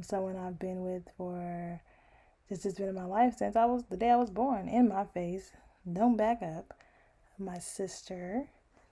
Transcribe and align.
um, 0.00 0.02
someone 0.02 0.36
I've 0.36 0.58
been 0.58 0.82
with 0.82 1.02
for 1.16 1.80
just 2.48 2.64
has 2.64 2.74
been 2.74 2.88
in 2.88 2.94
my 2.94 3.04
life 3.04 3.36
since 3.36 3.56
I 3.56 3.64
was 3.66 3.84
the 3.90 3.96
day 3.96 4.10
I 4.10 4.16
was 4.16 4.30
born. 4.30 4.68
In 4.68 4.88
my 4.88 5.04
face, 5.04 5.52
don't 5.90 6.16
back 6.16 6.42
up. 6.42 6.74
My 7.38 7.58
sister, 7.58 8.48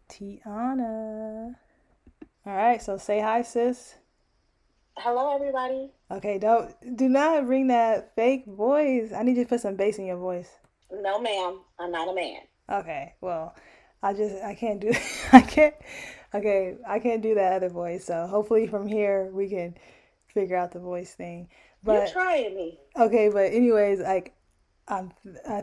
Tyana. 0.09 1.55
All 2.47 2.57
right, 2.57 2.81
so 2.81 2.97
say 2.97 3.21
hi, 3.21 3.43
sis. 3.43 3.95
Hello, 4.97 5.35
everybody. 5.35 5.91
Okay, 6.11 6.39
don't 6.39 6.75
do 6.97 7.09
not 7.09 7.47
bring 7.47 7.69
that 7.69 8.15
fake 8.15 8.45
voice. 8.47 9.13
I 9.13 9.23
need 9.23 9.37
you 9.37 9.45
to 9.45 9.49
put 9.49 9.61
some 9.61 9.77
bass 9.77 9.99
in 9.99 10.07
your 10.07 10.17
voice. 10.17 10.51
No, 10.91 11.21
ma'am. 11.21 11.61
I'm 11.79 11.93
not 11.93 12.09
a 12.09 12.15
man. 12.15 12.41
Okay, 12.71 13.15
well, 13.21 13.55
I 14.03 14.13
just 14.13 14.43
I 14.43 14.55
can't 14.55 14.81
do 14.81 14.93
I 15.33 15.41
can't 15.41 15.75
okay 16.35 16.77
I 16.87 16.99
can't 16.99 17.23
do 17.23 17.35
that 17.35 17.55
other 17.55 17.69
voice. 17.69 18.05
So 18.05 18.27
hopefully 18.27 18.67
from 18.67 18.87
here 18.87 19.31
we 19.33 19.49
can 19.49 19.75
figure 20.39 20.57
out 20.57 20.73
the 20.73 20.79
voice 20.79 21.15
thing. 21.15 21.49
But 21.83 21.95
you're 21.95 22.09
trying 22.09 22.55
me. 22.55 22.79
Okay, 22.97 23.29
but 23.29 23.53
anyways, 23.53 24.01
like 24.01 24.35
I'm 24.87 25.13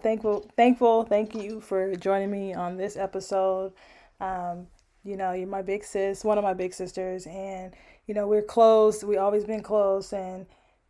thankful 0.01 0.49
thankful. 0.55 1.03
Thank 1.03 1.34
you 1.34 1.61
for 1.61 1.95
joining 1.95 2.31
me 2.31 2.53
on 2.53 2.77
this 2.77 2.98
episode. 2.98 3.73
Um, 4.20 4.67
you 5.03 5.17
know, 5.17 5.31
you're 5.31 5.48
my 5.48 5.61
big 5.61 5.84
sis, 5.84 6.23
one 6.23 6.38
of 6.38 6.43
my 6.43 6.53
big 6.53 6.73
sisters, 6.73 7.25
and 7.27 7.73
you 8.07 8.13
know 8.13 8.27
we're 8.27 8.41
close. 8.41 9.03
We 9.03 9.17
always 9.17 9.45
been 9.45 9.63
close, 9.63 10.13
and 10.13 10.45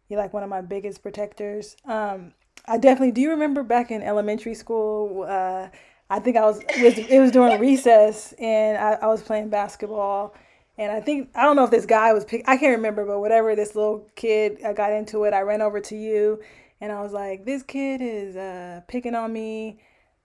you're 0.09 0.20
like 0.20 0.33
one 0.33 0.44
of 0.44 0.49
my 0.49 0.61
biggest 0.61 1.03
protectors. 1.03 1.75
Um, 1.86 2.33
I 2.66 2.77
definitely 2.77 3.11
do. 3.11 3.22
You 3.22 3.30
remember 3.31 3.63
back 3.63 3.91
in 3.91 4.02
elementary 4.02 4.55
school? 4.55 5.25
Uh, 5.27 5.67
I 6.09 6.20
think 6.20 6.38
I 6.38 6.45
was 6.45 6.59
it 6.59 6.83
was, 6.83 6.97
it 6.97 7.20
was 7.20 7.31
during 7.31 7.59
recess, 7.59 8.33
and 8.39 8.77
I, 8.77 8.94
I 9.02 9.08
was 9.08 9.22
playing 9.22 9.49
basketball. 9.49 10.33
And 10.78 10.92
I 10.92 11.00
think 11.00 11.30
I 11.36 11.44
don't 11.44 11.56
know 11.56 11.64
if 11.64 11.72
this 11.72 11.86
guy 11.86 12.12
was 12.14 12.26
pick, 12.26 12.44
I 12.48 12.58
can't 12.58 12.76
remember, 12.76 13.06
but 13.06 13.20
whatever 13.20 13.56
this 13.56 13.76
little 13.76 14.08
kid 14.16 14.59
I 14.66 14.73
got 14.73 14.92
into 14.92 15.23
it. 15.23 15.34
I 15.34 15.42
ran 15.42 15.62
over 15.62 15.80
to 15.80 15.95
you, 15.95 16.42
and 16.82 16.92
I 16.92 17.02
was 17.02 17.14
like, 17.14 17.45
"This 17.45 17.64
kid 17.64 18.02
is 18.02 18.36
uh, 18.36 18.82
picking 18.88 19.16
on 19.16 19.32
me." 19.32 19.80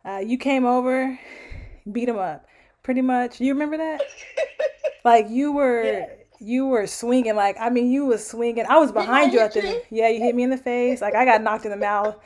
Uh, 0.05 0.19
you 0.19 0.39
came 0.39 0.65
over, 0.65 1.19
beat 1.93 2.09
him 2.09 2.19
up, 2.19 2.47
pretty 2.83 3.03
much. 3.03 3.41
You 3.41 3.53
remember 3.53 3.77
that? 3.77 4.01
like 5.05 5.29
you 5.29 5.53
were. 5.53 5.85
Yeah. 5.85 6.07
You 6.43 6.69
were 6.69 6.87
swinging 6.87 7.37
like 7.37 7.59
I 7.61 7.69
mean 7.69 7.91
you 7.91 8.07
was 8.07 8.27
swinging. 8.27 8.65
I 8.67 8.79
was 8.79 8.93
behind 8.93 9.35
you 9.35 9.41
at 9.41 9.53
the 9.53 9.83
yeah. 9.91 10.09
You 10.09 10.23
hit 10.23 10.35
me 10.35 10.43
in 10.43 10.49
the 10.49 10.57
face. 10.57 11.03
Like 11.03 11.15
I 11.15 11.27
got 11.27 11.43
knocked 11.43 11.67
in 11.67 11.71
the 11.71 11.77
mouth. 11.77 12.17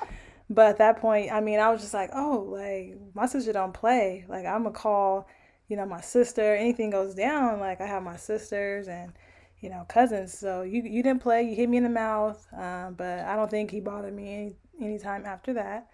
But 0.51 0.67
at 0.67 0.79
that 0.79 1.01
point, 1.01 1.33
I 1.33 1.41
mean, 1.41 1.59
I 1.59 1.71
was 1.71 1.81
just 1.81 1.95
like, 1.95 2.11
oh, 2.15 2.47
like 2.49 2.97
my 3.15 3.27
sister 3.27 3.53
don't 3.53 3.73
play. 3.73 4.25
Like 4.29 4.47
I'm 4.47 4.63
gonna 4.63 4.75
call, 4.75 5.27
you 5.69 5.77
know, 5.77 5.87
my 5.87 6.01
sister. 6.01 6.55
Anything 6.55 6.91
goes 6.91 7.15
down, 7.15 7.61
like 7.61 7.81
I 7.81 7.87
have 7.87 8.03
my 8.03 8.17
sisters 8.17 8.89
and 8.89 9.13
you 9.61 9.71
know 9.71 9.85
cousins. 9.89 10.37
So 10.37 10.63
you 10.63 10.83
you 10.83 11.03
didn't 11.03 11.23
play. 11.23 11.43
You 11.43 11.55
hit 11.55 11.69
me 11.69 11.79
in 11.79 11.85
the 11.85 11.91
mouth, 11.91 12.47
um, 12.53 12.95
but 12.95 13.21
I 13.21 13.37
don't 13.37 13.51
think 13.51 13.71
he 13.71 13.81
bothered 13.81 14.15
me 14.15 14.35
any 14.35 14.57
any 14.81 14.99
time 14.99 15.25
after 15.25 15.53
that. 15.55 15.89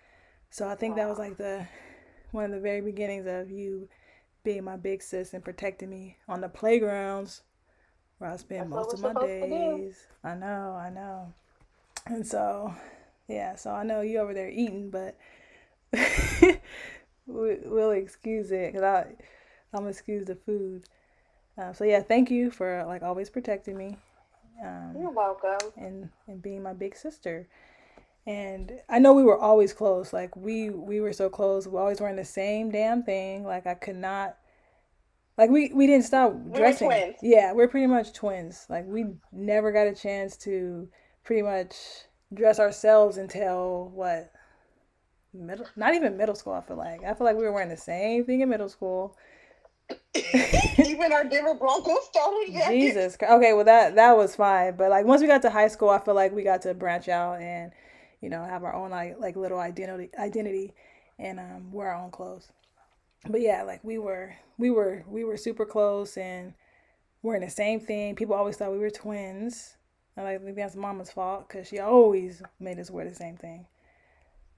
So 0.50 0.68
I 0.68 0.74
think 0.74 0.96
that 0.96 1.08
was 1.08 1.18
like 1.18 1.36
the 1.36 1.66
one 2.32 2.44
of 2.44 2.50
the 2.50 2.60
very 2.60 2.80
beginnings 2.80 3.26
of 3.26 3.50
you 3.50 3.88
being 4.42 4.64
my 4.64 4.76
big 4.76 5.02
sis 5.02 5.34
and 5.34 5.44
protecting 5.44 5.90
me 5.90 6.16
on 6.28 6.40
the 6.40 6.48
playgrounds 6.48 7.42
where 8.18 8.30
I 8.30 8.36
spend 8.36 8.70
most 8.70 8.94
of 8.94 9.00
my 9.00 9.12
days. 9.14 10.06
I 10.24 10.34
know, 10.34 10.78
I 10.78 10.90
know. 10.90 11.32
And 12.06 12.26
so 12.26 12.74
yeah, 13.28 13.54
so 13.54 13.70
I 13.70 13.84
know 13.84 14.00
you 14.00 14.18
over 14.18 14.34
there 14.34 14.50
eating, 14.50 14.90
but 14.90 15.16
we'll 17.26 17.92
excuse 17.92 18.50
it 18.50 18.72
because 18.72 18.82
I 18.82 19.06
I'm 19.72 19.86
excuse 19.86 20.26
the 20.26 20.36
food. 20.36 20.84
Uh, 21.58 21.72
so 21.72 21.84
yeah, 21.84 22.02
thank 22.02 22.30
you 22.30 22.50
for 22.50 22.84
like 22.86 23.02
always 23.02 23.30
protecting 23.30 23.76
me. 23.76 23.96
Um, 24.64 24.94
You're 24.98 25.10
welcome. 25.10 25.70
And 25.76 26.10
and 26.26 26.42
being 26.42 26.62
my 26.62 26.72
big 26.72 26.96
sister. 26.96 27.48
And 28.26 28.72
I 28.88 28.98
know 28.98 29.14
we 29.14 29.24
were 29.24 29.38
always 29.38 29.72
close. 29.72 30.12
Like 30.12 30.36
we 30.36 30.70
we 30.70 31.00
were 31.00 31.12
so 31.12 31.28
close. 31.28 31.66
We 31.66 31.78
always 31.78 32.00
wearing 32.00 32.16
the 32.16 32.24
same 32.24 32.70
damn 32.70 33.02
thing. 33.02 33.44
Like 33.44 33.66
I 33.66 33.74
could 33.74 33.96
not. 33.96 34.36
Like 35.38 35.50
we 35.50 35.70
we 35.72 35.86
didn't 35.86 36.04
stop 36.04 36.34
dressing. 36.52 36.88
We're 36.88 37.00
twins. 37.00 37.16
Yeah, 37.22 37.52
we're 37.52 37.68
pretty 37.68 37.86
much 37.86 38.12
twins. 38.12 38.66
Like 38.68 38.86
we 38.86 39.06
never 39.32 39.72
got 39.72 39.86
a 39.86 39.94
chance 39.94 40.36
to 40.38 40.88
pretty 41.24 41.42
much 41.42 41.74
dress 42.32 42.60
ourselves 42.60 43.16
until 43.16 43.90
what 43.94 44.32
middle 45.32 45.66
not 45.76 45.94
even 45.94 46.16
middle 46.16 46.34
school 46.34 46.52
i 46.52 46.60
feel 46.60 46.76
like 46.76 47.02
i 47.04 47.14
feel 47.14 47.24
like 47.24 47.36
we 47.36 47.44
were 47.44 47.52
wearing 47.52 47.68
the 47.68 47.76
same 47.76 48.24
thing 48.24 48.40
in 48.40 48.48
middle 48.48 48.68
school 48.68 49.16
even 50.86 51.12
our 51.12 51.24
Denver 51.24 51.54
Broncos 51.54 52.04
started. 52.06 52.52
Jesus, 52.68 53.16
okay, 53.22 53.52
well 53.52 53.64
that 53.64 53.94
that 53.94 54.16
was 54.16 54.36
fine, 54.36 54.76
but 54.76 54.90
like 54.90 55.04
once 55.04 55.20
we 55.20 55.26
got 55.26 55.42
to 55.42 55.50
high 55.50 55.68
school, 55.68 55.90
I 55.90 55.98
feel 55.98 56.14
like 56.14 56.32
we 56.32 56.42
got 56.42 56.62
to 56.62 56.74
branch 56.74 57.08
out 57.08 57.40
and 57.40 57.72
you 58.20 58.28
know 58.28 58.44
have 58.44 58.64
our 58.64 58.74
own 58.74 58.90
like 58.90 59.16
like 59.18 59.36
little 59.36 59.58
identity 59.58 60.10
identity 60.18 60.74
and 61.18 61.38
um 61.38 61.72
wear 61.72 61.88
our 61.92 62.02
own 62.02 62.10
clothes. 62.10 62.50
But 63.28 63.40
yeah, 63.40 63.62
like 63.62 63.84
we 63.84 63.98
were 63.98 64.34
we 64.58 64.70
were 64.70 65.04
we 65.06 65.24
were 65.24 65.36
super 65.36 65.66
close 65.66 66.16
and 66.16 66.54
wearing 67.22 67.42
the 67.42 67.50
same 67.50 67.80
thing. 67.80 68.16
People 68.16 68.34
always 68.34 68.56
thought 68.56 68.72
we 68.72 68.78
were 68.78 68.90
twins. 68.90 69.76
I 70.16 70.22
like 70.22 70.44
think 70.44 70.56
that's 70.56 70.76
mama's 70.76 71.10
fault 71.10 71.48
because 71.48 71.68
she 71.68 71.78
always 71.78 72.42
made 72.58 72.78
us 72.78 72.90
wear 72.90 73.08
the 73.08 73.14
same 73.14 73.36
thing. 73.36 73.66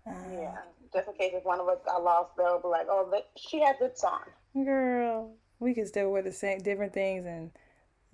Um, 0.06 0.16
yeah, 0.32 0.56
just 0.92 1.08
in 1.08 1.14
case 1.14 1.32
if 1.34 1.44
one 1.44 1.60
of 1.60 1.68
us 1.68 1.78
got 1.84 2.02
lost, 2.02 2.36
they'll 2.36 2.60
be 2.60 2.68
like, 2.68 2.86
"Oh, 2.88 3.12
she 3.36 3.60
had 3.60 3.76
this 3.78 4.02
on." 4.02 4.20
Girl, 4.54 5.34
we 5.58 5.74
can 5.74 5.86
still 5.86 6.10
wear 6.10 6.22
the 6.22 6.32
same 6.32 6.58
different 6.58 6.92
things, 6.92 7.24
and 7.26 7.50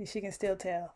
she 0.06 0.20
can 0.20 0.32
still 0.32 0.56
tell. 0.56 0.92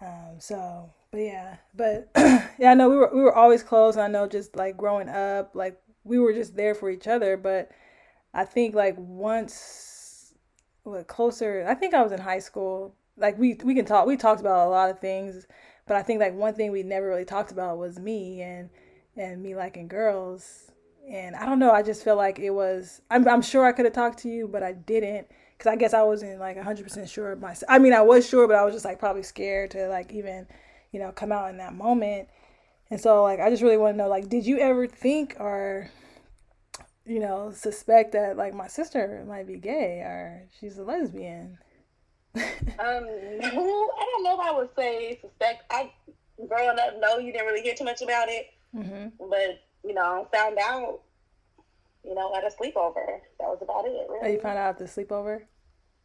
Um, 0.00 0.36
so, 0.38 0.90
but 1.10 1.18
yeah, 1.18 1.56
but 1.74 2.10
yeah, 2.16 2.70
I 2.70 2.74
know 2.74 2.88
we 2.88 2.96
were 2.96 3.10
we 3.14 3.22
were 3.22 3.34
always 3.34 3.62
close. 3.62 3.96
I 3.96 4.08
know 4.08 4.26
just 4.26 4.56
like 4.56 4.76
growing 4.76 5.08
up, 5.08 5.54
like 5.54 5.80
we 6.04 6.18
were 6.18 6.32
just 6.32 6.56
there 6.56 6.74
for 6.74 6.90
each 6.90 7.06
other. 7.06 7.36
But 7.36 7.70
I 8.34 8.44
think 8.44 8.74
like 8.74 8.96
once, 8.98 10.34
what 10.84 11.06
closer? 11.06 11.66
I 11.68 11.74
think 11.74 11.94
I 11.94 12.02
was 12.02 12.12
in 12.12 12.20
high 12.20 12.38
school 12.38 12.94
like 13.16 13.38
we 13.38 13.58
we 13.64 13.74
can 13.74 13.84
talk 13.84 14.06
we 14.06 14.16
talked 14.16 14.40
about 14.40 14.66
a 14.66 14.70
lot 14.70 14.90
of 14.90 14.98
things 14.98 15.46
but 15.86 15.96
i 15.96 16.02
think 16.02 16.20
like 16.20 16.34
one 16.34 16.54
thing 16.54 16.70
we 16.70 16.82
never 16.82 17.08
really 17.08 17.24
talked 17.24 17.50
about 17.50 17.78
was 17.78 17.98
me 17.98 18.42
and 18.42 18.68
and 19.16 19.42
me 19.42 19.54
liking 19.54 19.88
girls 19.88 20.70
and 21.08 21.36
i 21.36 21.46
don't 21.46 21.58
know 21.58 21.70
i 21.70 21.82
just 21.82 22.04
feel 22.04 22.16
like 22.16 22.38
it 22.38 22.50
was 22.50 23.00
i'm, 23.10 23.26
I'm 23.28 23.42
sure 23.42 23.64
i 23.64 23.72
could 23.72 23.84
have 23.84 23.94
talked 23.94 24.18
to 24.20 24.28
you 24.28 24.48
but 24.48 24.62
i 24.62 24.72
didn't 24.72 25.28
because 25.56 25.70
i 25.70 25.76
guess 25.76 25.94
i 25.94 26.02
wasn't 26.02 26.40
like 26.40 26.56
100% 26.56 27.08
sure 27.08 27.32
of 27.32 27.40
myself 27.40 27.70
i 27.70 27.78
mean 27.78 27.92
i 27.92 28.02
was 28.02 28.28
sure 28.28 28.46
but 28.46 28.56
i 28.56 28.64
was 28.64 28.74
just 28.74 28.84
like 28.84 28.98
probably 28.98 29.22
scared 29.22 29.70
to 29.72 29.88
like 29.88 30.12
even 30.12 30.46
you 30.92 31.00
know 31.00 31.12
come 31.12 31.32
out 31.32 31.50
in 31.50 31.58
that 31.58 31.74
moment 31.74 32.28
and 32.90 33.00
so 33.00 33.22
like 33.22 33.40
i 33.40 33.50
just 33.50 33.62
really 33.62 33.76
want 33.76 33.94
to 33.94 33.98
know 33.98 34.08
like 34.08 34.28
did 34.28 34.46
you 34.46 34.58
ever 34.58 34.86
think 34.86 35.36
or 35.38 35.90
you 37.04 37.20
know 37.20 37.52
suspect 37.54 38.12
that 38.12 38.36
like 38.36 38.54
my 38.54 38.66
sister 38.66 39.24
might 39.28 39.46
be 39.46 39.56
gay 39.56 40.00
or 40.00 40.48
she's 40.58 40.78
a 40.78 40.82
lesbian 40.82 41.58
um, 42.36 43.06
no, 43.40 43.90
I 43.98 44.08
don't 44.12 44.24
know 44.24 44.34
if 44.34 44.40
I 44.40 44.52
would 44.52 44.68
say 44.76 45.18
suspect. 45.22 45.64
I 45.70 45.90
growing 46.48 46.78
up, 46.78 46.94
no, 47.00 47.16
you 47.16 47.32
didn't 47.32 47.46
really 47.46 47.62
hear 47.62 47.74
too 47.74 47.84
much 47.84 48.02
about 48.02 48.28
it, 48.28 48.48
mm-hmm. 48.74 49.08
but 49.18 49.62
you 49.86 49.94
know, 49.94 50.26
found 50.32 50.58
out, 50.58 51.00
you 52.04 52.14
know, 52.14 52.34
at 52.34 52.44
a 52.44 52.48
sleepover. 52.48 53.20
That 53.38 53.48
was 53.48 53.58
about 53.62 53.84
it. 53.84 54.06
Really. 54.08 54.20
Oh, 54.22 54.28
you 54.28 54.40
found 54.40 54.58
out 54.58 54.70
at 54.70 54.78
the 54.78 54.84
sleepover. 54.84 55.42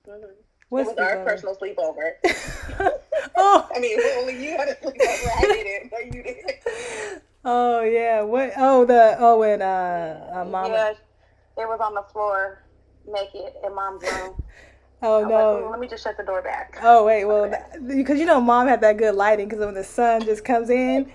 Mm-hmm. 0.07 0.25
What's 0.69 0.89
it 0.89 0.97
was 0.97 1.05
our 1.05 1.25
personal 1.25 1.55
sleepover. 1.55 2.13
oh, 3.35 3.69
I 3.75 3.79
mean, 3.79 3.99
only 4.17 4.41
you 4.41 4.51
had 4.51 4.69
a 4.69 4.75
sleepover. 4.75 5.29
I 5.37 5.41
didn't, 5.41 5.91
but 5.91 6.13
you 6.13 6.23
did. 6.23 7.21
Oh 7.43 7.81
yeah. 7.81 8.21
What? 8.21 8.51
Oh, 8.55 8.85
the 8.85 9.15
oh 9.17 9.39
when 9.39 9.63
uh, 9.63 10.31
uh 10.31 10.45
mama. 10.45 10.69
Yeah, 10.69 11.63
it 11.63 11.67
was 11.67 11.79
on 11.81 11.95
the 11.95 12.03
floor, 12.03 12.61
naked 13.07 13.53
in 13.65 13.73
mom's 13.73 14.03
room. 14.03 14.35
Oh 15.01 15.27
no! 15.27 15.55
Like, 15.55 15.71
let 15.71 15.79
me 15.79 15.87
just 15.87 16.03
shut 16.03 16.17
the 16.17 16.23
door 16.23 16.43
back. 16.43 16.77
Oh 16.83 17.03
wait, 17.03 17.25
well, 17.25 17.51
because 17.87 18.19
you 18.19 18.27
know, 18.27 18.39
mom 18.39 18.67
had 18.67 18.81
that 18.81 18.97
good 18.97 19.15
lighting 19.15 19.49
because 19.49 19.65
when 19.65 19.73
the 19.73 19.83
sun 19.83 20.23
just 20.23 20.45
comes 20.45 20.69
in, 20.69 21.11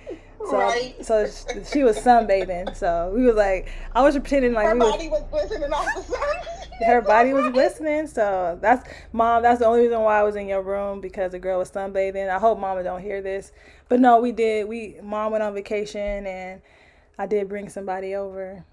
so 0.50 0.58
right. 0.58 1.04
so 1.04 1.26
she 1.70 1.82
was 1.82 1.98
sunbathing. 1.98 2.76
So 2.76 3.12
we 3.14 3.24
was 3.24 3.36
like, 3.36 3.68
I 3.94 4.02
was 4.02 4.14
pretending 4.14 4.52
like 4.52 4.66
her 4.66 4.74
we 4.74 4.80
body 4.80 5.08
was, 5.08 5.22
was 5.22 5.48
glistening 5.48 5.72
off 5.72 5.94
the 5.94 6.02
sun. 6.02 6.86
her 6.86 7.02
body 7.02 7.32
was 7.32 7.48
glistening. 7.52 8.06
So 8.06 8.58
that's 8.60 8.88
mom. 9.12 9.42
That's 9.42 9.60
the 9.60 9.66
only 9.66 9.80
reason 9.82 10.00
why 10.00 10.20
I 10.20 10.22
was 10.22 10.36
in 10.36 10.48
your 10.48 10.62
room 10.62 11.00
because 11.00 11.32
the 11.32 11.38
girl 11.38 11.58
was 11.58 11.70
sunbathing. 11.70 12.28
I 12.28 12.38
hope 12.38 12.58
mama 12.58 12.82
don't 12.82 13.02
hear 13.02 13.22
this, 13.22 13.52
but 13.88 14.00
no, 14.00 14.20
we 14.20 14.32
did. 14.32 14.68
We 14.68 14.96
mom 15.02 15.32
went 15.32 15.42
on 15.42 15.54
vacation 15.54 16.26
and 16.26 16.62
I 17.18 17.26
did 17.26 17.48
bring 17.48 17.68
somebody 17.68 18.14
over, 18.14 18.64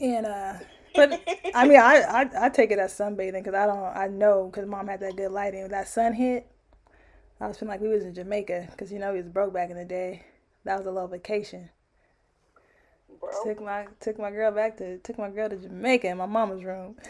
and 0.00 0.26
uh 0.26 0.54
but 0.94 1.20
I 1.54 1.66
mean, 1.66 1.78
I, 1.80 2.02
I, 2.02 2.46
I 2.46 2.48
take 2.48 2.70
it 2.70 2.78
as 2.78 2.92
sunbathing 2.92 3.32
because 3.44 3.54
I 3.54 3.66
don't 3.66 3.96
I 3.96 4.08
know 4.08 4.50
because 4.50 4.68
mom 4.68 4.88
had 4.88 5.00
that 5.00 5.16
good 5.16 5.30
lighting. 5.30 5.62
When 5.62 5.70
that 5.70 5.88
sun 5.88 6.12
hit, 6.12 6.46
I 7.40 7.46
was 7.48 7.58
feeling 7.58 7.70
like 7.70 7.80
we 7.80 7.88
was 7.88 8.04
in 8.04 8.14
Jamaica 8.14 8.68
because 8.70 8.92
you 8.92 8.98
know 8.98 9.12
we 9.12 9.18
was 9.18 9.28
broke 9.28 9.52
back 9.52 9.70
in 9.70 9.76
the 9.76 9.84
day. 9.84 10.24
That 10.64 10.78
was 10.78 10.86
a 10.86 10.90
little 10.90 11.08
vacation. 11.08 11.70
Bro. 13.20 13.30
Took 13.44 13.62
my 13.62 13.86
took 14.00 14.18
my 14.18 14.30
girl 14.30 14.50
back 14.50 14.76
to 14.78 14.98
took 14.98 15.18
my 15.18 15.30
girl 15.30 15.48
to 15.48 15.56
Jamaica 15.56 16.08
in 16.08 16.18
my 16.18 16.26
mama's 16.26 16.64
room. 16.64 16.96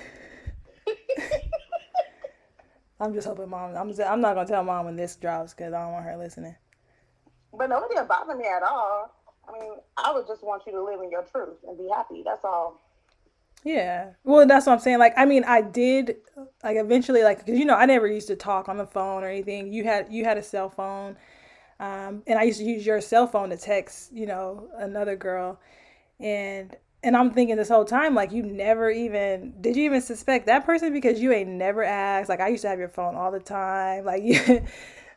I'm 3.00 3.12
just 3.12 3.26
hoping 3.26 3.50
mom. 3.50 3.74
I'm 3.76 3.88
just, 3.88 4.00
I'm 4.00 4.20
not 4.20 4.34
gonna 4.34 4.46
tell 4.46 4.62
mom 4.62 4.84
when 4.86 4.96
this 4.96 5.16
drops 5.16 5.52
because 5.52 5.72
I 5.72 5.82
don't 5.82 5.92
want 5.92 6.04
her 6.04 6.16
listening. 6.16 6.54
But 7.52 7.68
nobody 7.68 7.96
will 7.96 8.06
bother 8.06 8.36
me 8.36 8.44
at 8.46 8.62
all. 8.62 9.12
I 9.48 9.52
mean, 9.52 9.72
I 9.96 10.12
would 10.12 10.26
just 10.28 10.44
want 10.44 10.62
you 10.66 10.72
to 10.72 10.84
live 10.84 11.00
in 11.02 11.10
your 11.10 11.24
truth 11.24 11.56
and 11.66 11.76
be 11.76 11.88
happy. 11.92 12.22
That's 12.24 12.44
all. 12.44 12.80
Yeah. 13.64 14.10
Well, 14.22 14.46
that's 14.46 14.66
what 14.66 14.74
I'm 14.74 14.78
saying. 14.78 14.98
Like, 14.98 15.14
I 15.16 15.24
mean, 15.24 15.44
I 15.44 15.62
did 15.62 16.16
like 16.62 16.76
eventually, 16.76 17.24
like, 17.24 17.44
cause 17.46 17.58
you 17.58 17.64
know, 17.64 17.74
I 17.74 17.86
never 17.86 18.06
used 18.06 18.28
to 18.28 18.36
talk 18.36 18.68
on 18.68 18.76
the 18.76 18.86
phone 18.86 19.24
or 19.24 19.28
anything. 19.28 19.72
You 19.72 19.82
had 19.82 20.12
you 20.12 20.24
had 20.24 20.38
a 20.38 20.42
cell 20.42 20.70
phone, 20.70 21.16
um, 21.82 22.22
and 22.28 22.38
I 22.38 22.44
used 22.44 22.60
to 22.60 22.64
use 22.64 22.86
your 22.86 23.00
cell 23.00 23.26
phone 23.26 23.50
to 23.50 23.56
text, 23.56 24.12
you 24.12 24.24
know, 24.24 24.68
another 24.76 25.16
girl, 25.16 25.58
and 26.20 26.76
and 27.02 27.16
I'm 27.16 27.32
thinking 27.32 27.56
this 27.56 27.68
whole 27.68 27.84
time, 27.84 28.14
like, 28.14 28.30
you 28.30 28.44
never 28.44 28.88
even 28.88 29.54
did 29.60 29.74
you 29.74 29.82
even 29.86 30.00
suspect 30.00 30.46
that 30.46 30.64
person 30.64 30.92
because 30.92 31.20
you 31.20 31.32
ain't 31.32 31.50
never 31.50 31.82
asked. 31.82 32.28
Like, 32.28 32.38
I 32.38 32.48
used 32.48 32.62
to 32.62 32.68
have 32.68 32.78
your 32.78 32.88
phone 32.88 33.16
all 33.16 33.32
the 33.32 33.40
time, 33.40 34.04
like 34.06 34.22
you. 34.22 34.64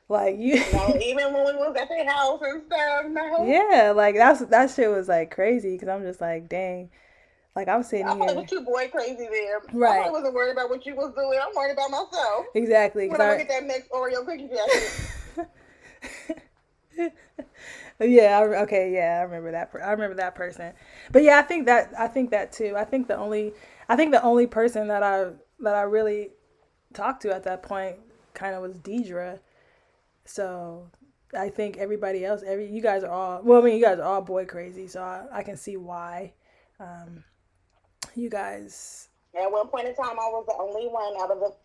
Like 0.07 0.38
you, 0.38 0.63
no, 0.71 0.95
even 1.01 1.33
when 1.33 1.45
we 1.45 1.53
was 1.53 1.75
at 1.81 1.89
their 1.89 2.07
house 2.07 2.39
and 2.44 2.62
stuff. 2.68 3.06
No. 3.07 3.47
Yeah, 3.47 3.91
like 3.95 4.13
that's 4.13 4.39
that 4.39 4.69
shit 4.69 4.88
was 4.88 5.07
like 5.07 5.31
crazy 5.31 5.71
because 5.71 5.88
I'm 5.88 6.03
just 6.03 6.21
like, 6.21 6.47
dang, 6.47 6.91
like 7.56 7.68
I'm 7.68 7.81
sitting 7.81 8.06
I 8.06 8.13
here. 8.13 8.29
I 8.29 8.33
was 8.33 8.47
too 8.47 8.61
boy 8.61 8.88
crazy 8.91 9.27
there. 9.31 9.61
Right. 9.73 10.06
I 10.06 10.11
wasn't 10.11 10.35
worried 10.35 10.51
about 10.51 10.69
what 10.69 10.85
you 10.85 10.95
was 10.95 11.11
doing. 11.15 11.39
I'm 11.41 11.56
worried 11.56 11.73
about 11.73 11.89
myself. 11.89 12.45
Exactly. 12.53 13.09
When 13.09 13.19
I 13.19 13.38
at 13.38 13.47
that 13.47 13.63
next 13.63 13.89
Oreo 13.89 14.23
cookie. 14.23 14.47
yeah. 18.00 18.42
Okay. 18.63 18.94
Yeah. 18.94 19.19
I 19.19 19.24
remember 19.24 19.51
that. 19.51 19.71
I 19.83 19.92
remember 19.92 20.15
that 20.15 20.36
person. 20.36 20.74
But 21.12 21.24
yeah, 21.24 21.39
I 21.39 21.42
think 21.42 21.65
that 21.65 21.94
I 21.97 22.07
think 22.07 22.31
that 22.31 22.51
too. 22.51 22.75
I 22.77 22.83
think 22.83 23.07
the 23.07 23.18
only 23.18 23.53
I 23.89 23.95
think 23.95 24.12
the 24.12 24.24
only 24.24 24.47
person 24.47 24.88
that 24.88 25.03
I 25.03 25.31
that 25.59 25.75
I 25.75 25.81
really 25.81 26.30
talked 26.94 27.21
to 27.24 27.33
at 27.33 27.44
that 27.44 27.63
point 27.63 27.97
kind 28.33 28.56
of 28.56 28.62
was 28.62 28.77
Deidre 28.77 29.39
so 30.25 30.88
I 31.38 31.50
think 31.50 31.77
everybody 31.77 32.25
else, 32.25 32.44
every 32.45 32.69
you 32.69 32.81
guys 32.81 33.03
are 33.03 33.12
all 33.12 33.42
well. 33.44 33.62
I 33.62 33.65
mean, 33.65 33.75
you 33.75 33.83
guys 33.83 34.00
are 34.00 34.03
all 34.03 34.21
boy 34.21 34.45
crazy, 34.45 34.88
so 34.88 35.01
I, 35.01 35.25
I 35.31 35.44
can 35.44 35.56
see 35.56 35.77
why. 35.77 36.33
Um, 36.80 37.24
you 38.15 38.30
guys. 38.30 39.09
At 39.39 39.51
one 39.51 39.68
point 39.68 39.88
in 39.88 39.95
time, 39.95 40.13
I 40.13 40.30
was 40.30 40.45
the 40.47 40.56
only 40.59 40.88
one 40.88 41.13
out 41.21 41.31
of 41.31 41.39
the 41.39 41.56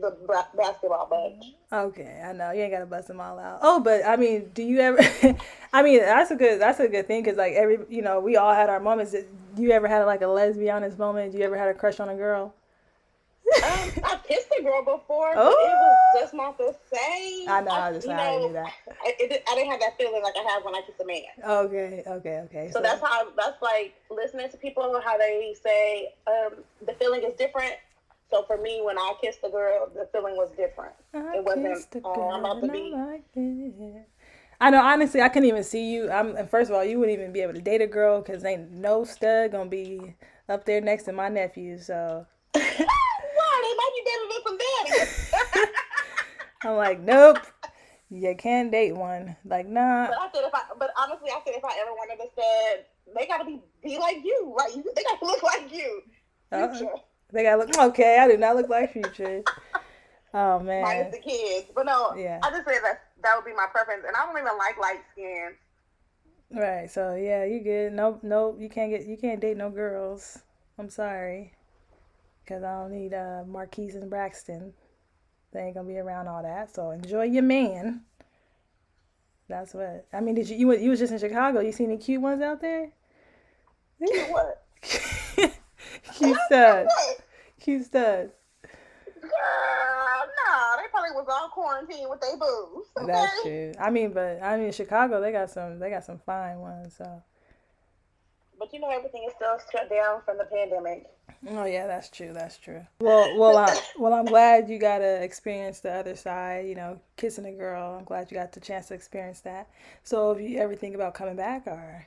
the 0.00 0.16
basketball 0.56 1.06
bunch. 1.08 1.44
Okay, 1.72 2.22
I 2.24 2.32
know 2.32 2.52
you 2.52 2.62
ain't 2.62 2.72
gotta 2.72 2.86
bust 2.86 3.08
them 3.08 3.20
all 3.20 3.38
out. 3.38 3.60
Oh, 3.62 3.80
but 3.80 4.04
I 4.06 4.16
mean, 4.16 4.50
do 4.54 4.62
you 4.62 4.80
ever? 4.80 4.98
I 5.72 5.82
mean, 5.82 6.00
that's 6.00 6.30
a 6.30 6.36
good 6.36 6.60
that's 6.60 6.80
a 6.80 6.88
good 6.88 7.06
thing 7.06 7.22
because 7.22 7.36
like 7.36 7.54
every 7.54 7.78
you 7.88 8.02
know 8.02 8.20
we 8.20 8.36
all 8.36 8.54
had 8.54 8.68
our 8.70 8.80
moments. 8.80 9.12
Do 9.12 9.62
you 9.62 9.72
ever 9.72 9.88
had 9.88 10.04
like 10.04 10.22
a 10.22 10.26
lesbianist 10.26 10.98
moment? 10.98 11.32
Do 11.32 11.38
you 11.38 11.44
ever 11.44 11.56
had 11.56 11.68
a 11.68 11.74
crush 11.74 12.00
on 12.00 12.08
a 12.08 12.14
girl? 12.14 12.54
um, 13.56 13.90
I 14.04 14.18
kissed 14.26 14.52
a 14.58 14.62
girl 14.62 14.82
before, 14.82 15.34
but 15.34 15.42
oh. 15.42 15.50
it 15.50 15.52
was 15.52 15.96
oh. 16.14 16.20
just 16.20 16.34
not 16.34 16.58
the 16.58 16.76
same. 16.92 17.48
I 17.48 17.60
know, 17.60 17.70
I, 17.70 17.92
just, 17.92 18.06
you 18.06 18.12
know, 18.12 18.22
I 18.22 18.36
knew 18.38 18.52
that. 18.52 18.72
I, 18.88 19.14
it, 19.18 19.42
I 19.48 19.54
didn't 19.54 19.70
have 19.70 19.80
that 19.80 19.96
feeling 19.96 20.22
like 20.22 20.34
I 20.36 20.42
had 20.42 20.64
when 20.64 20.74
I 20.74 20.82
kissed 20.82 21.00
a 21.00 21.06
man. 21.06 21.22
Okay, 21.44 22.02
okay, 22.06 22.40
okay. 22.44 22.68
So, 22.68 22.78
so 22.78 22.82
that's 22.82 23.00
how, 23.00 23.30
that's 23.36 23.60
like 23.62 23.94
listening 24.10 24.50
to 24.50 24.56
people, 24.56 25.00
how 25.04 25.16
they 25.16 25.54
say 25.62 26.12
um, 26.26 26.58
the 26.86 26.92
feeling 26.94 27.22
is 27.22 27.34
different. 27.34 27.74
So 28.30 28.44
for 28.46 28.58
me, 28.58 28.80
when 28.82 28.98
I 28.98 29.14
kissed 29.22 29.40
the 29.42 29.48
girl, 29.48 29.90
the 29.94 30.08
feeling 30.12 30.36
was 30.36 30.50
different. 30.56 30.94
I 31.14 31.38
it 31.38 31.44
wasn't, 31.44 31.86
oh, 32.04 32.30
I'm 32.30 32.40
about 32.40 32.60
to 32.60 32.68
be. 32.68 32.92
Like 32.94 33.24
I 34.60 34.70
know, 34.70 34.82
honestly, 34.82 35.22
I 35.22 35.28
couldn't 35.28 35.48
even 35.48 35.64
see 35.64 35.92
you. 35.92 36.10
I'm, 36.10 36.36
and 36.36 36.50
first 36.50 36.70
of 36.70 36.76
all, 36.76 36.84
you 36.84 36.98
wouldn't 36.98 37.18
even 37.18 37.32
be 37.32 37.40
able 37.40 37.54
to 37.54 37.60
date 37.60 37.80
a 37.80 37.86
girl 37.86 38.20
because 38.20 38.44
ain't 38.44 38.72
no 38.72 39.04
stud 39.04 39.52
gonna 39.52 39.70
be 39.70 40.16
up 40.48 40.66
there 40.66 40.80
next 40.80 41.04
to 41.04 41.12
my 41.12 41.28
nephew. 41.28 41.78
So 41.78 42.26
why 42.52 42.60
they 42.60 43.74
might 43.76 43.92
be 43.94 44.02
dating 44.04 44.28
me 44.28 44.36
from 44.42 44.58
daddy? 44.58 45.70
I'm 46.64 46.76
like, 46.76 47.00
nope. 47.00 47.38
You 48.10 48.34
can't 48.36 48.72
date 48.72 48.96
one. 48.96 49.36
Like, 49.44 49.68
nah. 49.68 50.08
But 50.08 50.18
I 50.18 50.28
said 50.34 50.44
if 50.44 50.54
I, 50.54 50.62
but 50.78 50.90
honestly, 50.98 51.30
I 51.30 51.40
said 51.44 51.54
if 51.56 51.64
I 51.64 51.76
ever 51.80 51.92
wanted 51.92 52.22
to 52.22 52.28
said 52.34 52.86
they 53.14 53.26
gotta 53.26 53.44
be 53.44 53.60
be 53.82 53.98
like 53.98 54.18
you, 54.24 54.54
right? 54.58 54.74
You 54.74 54.82
they 54.96 55.02
gotta 55.02 55.24
look 55.24 55.42
like 55.42 55.72
you. 55.72 56.02
Uh, 56.50 56.68
they 57.32 57.42
gotta 57.42 57.58
look 57.58 57.78
okay. 57.78 58.18
I 58.18 58.28
do 58.28 58.36
not 58.36 58.56
look 58.56 58.68
like 58.68 58.92
future. 58.92 59.42
oh 60.34 60.60
man. 60.60 60.82
Minus 60.82 61.14
the 61.14 61.20
kids, 61.20 61.66
but 61.74 61.86
no. 61.86 62.14
Yeah. 62.16 62.40
I 62.42 62.50
just 62.50 62.66
said 62.66 62.80
that 62.82 63.02
that 63.22 63.36
would 63.36 63.44
be 63.44 63.54
my 63.54 63.66
preference, 63.70 64.04
and 64.06 64.16
I 64.16 64.24
don't 64.26 64.36
even 64.38 64.56
like 64.58 64.78
light 64.78 65.02
skin. 65.12 65.50
Right. 66.50 66.90
So 66.90 67.14
yeah, 67.14 67.44
you 67.44 67.60
good. 67.60 67.92
No, 67.92 68.18
no, 68.22 68.56
you 68.58 68.68
can't 68.68 68.90
get 68.90 69.06
you 69.06 69.16
can't 69.16 69.40
date 69.40 69.56
no 69.56 69.70
girls. 69.70 70.38
I'm 70.78 70.88
sorry. 70.88 71.52
Cause 72.46 72.62
I 72.62 72.80
don't 72.80 72.92
need 72.92 73.12
uh 73.12 73.44
Marquise 73.46 73.94
and 73.94 74.08
Braxton. 74.08 74.72
They 75.52 75.60
ain't 75.60 75.74
gonna 75.74 75.88
be 75.88 75.98
around 75.98 76.28
all 76.28 76.42
that. 76.42 76.74
So 76.74 76.90
enjoy 76.92 77.24
your 77.24 77.42
man. 77.42 78.02
That's 79.48 79.74
what 79.74 80.06
I 80.12 80.20
mean. 80.20 80.34
Did 80.34 80.48
you 80.48 80.56
you, 80.56 80.78
you 80.78 80.90
was 80.90 80.98
just 80.98 81.12
in 81.12 81.18
Chicago? 81.18 81.60
You 81.60 81.72
seen 81.72 81.90
any 81.90 81.98
cute 81.98 82.22
ones 82.22 82.40
out 82.42 82.60
there? 82.60 82.90
Cute 83.98 84.30
what? 84.30 84.64
cute 86.14 86.38
stud. 86.46 86.86
Cute 87.60 87.84
stud. 87.84 88.30
Girl, 89.20 89.30
no, 89.30 90.76
they 90.76 90.88
probably 90.90 91.10
was 91.12 91.26
all 91.28 91.48
quarantined 91.48 92.08
with 92.08 92.20
their 92.20 92.36
boobs. 92.36 92.88
Okay? 92.96 93.06
That's 93.06 93.42
true. 93.42 93.72
I 93.80 93.90
mean, 93.90 94.12
but 94.12 94.42
I 94.42 94.56
mean, 94.56 94.72
Chicago, 94.72 95.20
they 95.20 95.32
got 95.32 95.50
some, 95.50 95.78
they 95.78 95.90
got 95.90 96.04
some 96.04 96.18
fine 96.18 96.58
ones. 96.58 96.94
So. 96.96 97.22
But 98.58 98.72
you 98.72 98.80
know, 98.80 98.90
everything 98.90 99.24
is 99.26 99.34
still 99.34 99.58
shut 99.70 99.90
down 99.90 100.20
from 100.24 100.38
the 100.38 100.44
pandemic. 100.44 101.06
Oh 101.46 101.64
yeah, 101.64 101.86
that's 101.86 102.08
true. 102.08 102.32
That's 102.32 102.58
true. 102.58 102.84
Well, 103.00 103.38
well, 103.38 103.56
I, 103.56 103.80
well, 103.98 104.12
I'm 104.12 104.24
glad 104.24 104.68
you 104.68 104.78
got 104.78 104.98
to 104.98 105.22
experience 105.22 105.80
the 105.80 105.92
other 105.92 106.16
side. 106.16 106.66
You 106.66 106.74
know, 106.74 107.00
kissing 107.16 107.46
a 107.46 107.52
girl. 107.52 107.96
I'm 107.98 108.04
glad 108.04 108.30
you 108.30 108.36
got 108.36 108.52
the 108.52 108.60
chance 108.60 108.88
to 108.88 108.94
experience 108.94 109.40
that. 109.40 109.68
So, 110.02 110.32
if 110.32 110.40
you 110.40 110.58
ever 110.58 110.74
think 110.74 110.94
about 110.94 111.14
coming 111.14 111.36
back, 111.36 111.66
or 111.66 112.06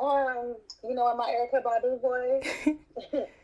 um, 0.00 0.56
you 0.82 0.94
know, 0.94 1.14
my 1.16 1.30
Erykah 1.30 1.62
Badu 1.62 2.00
voice. 2.00 2.46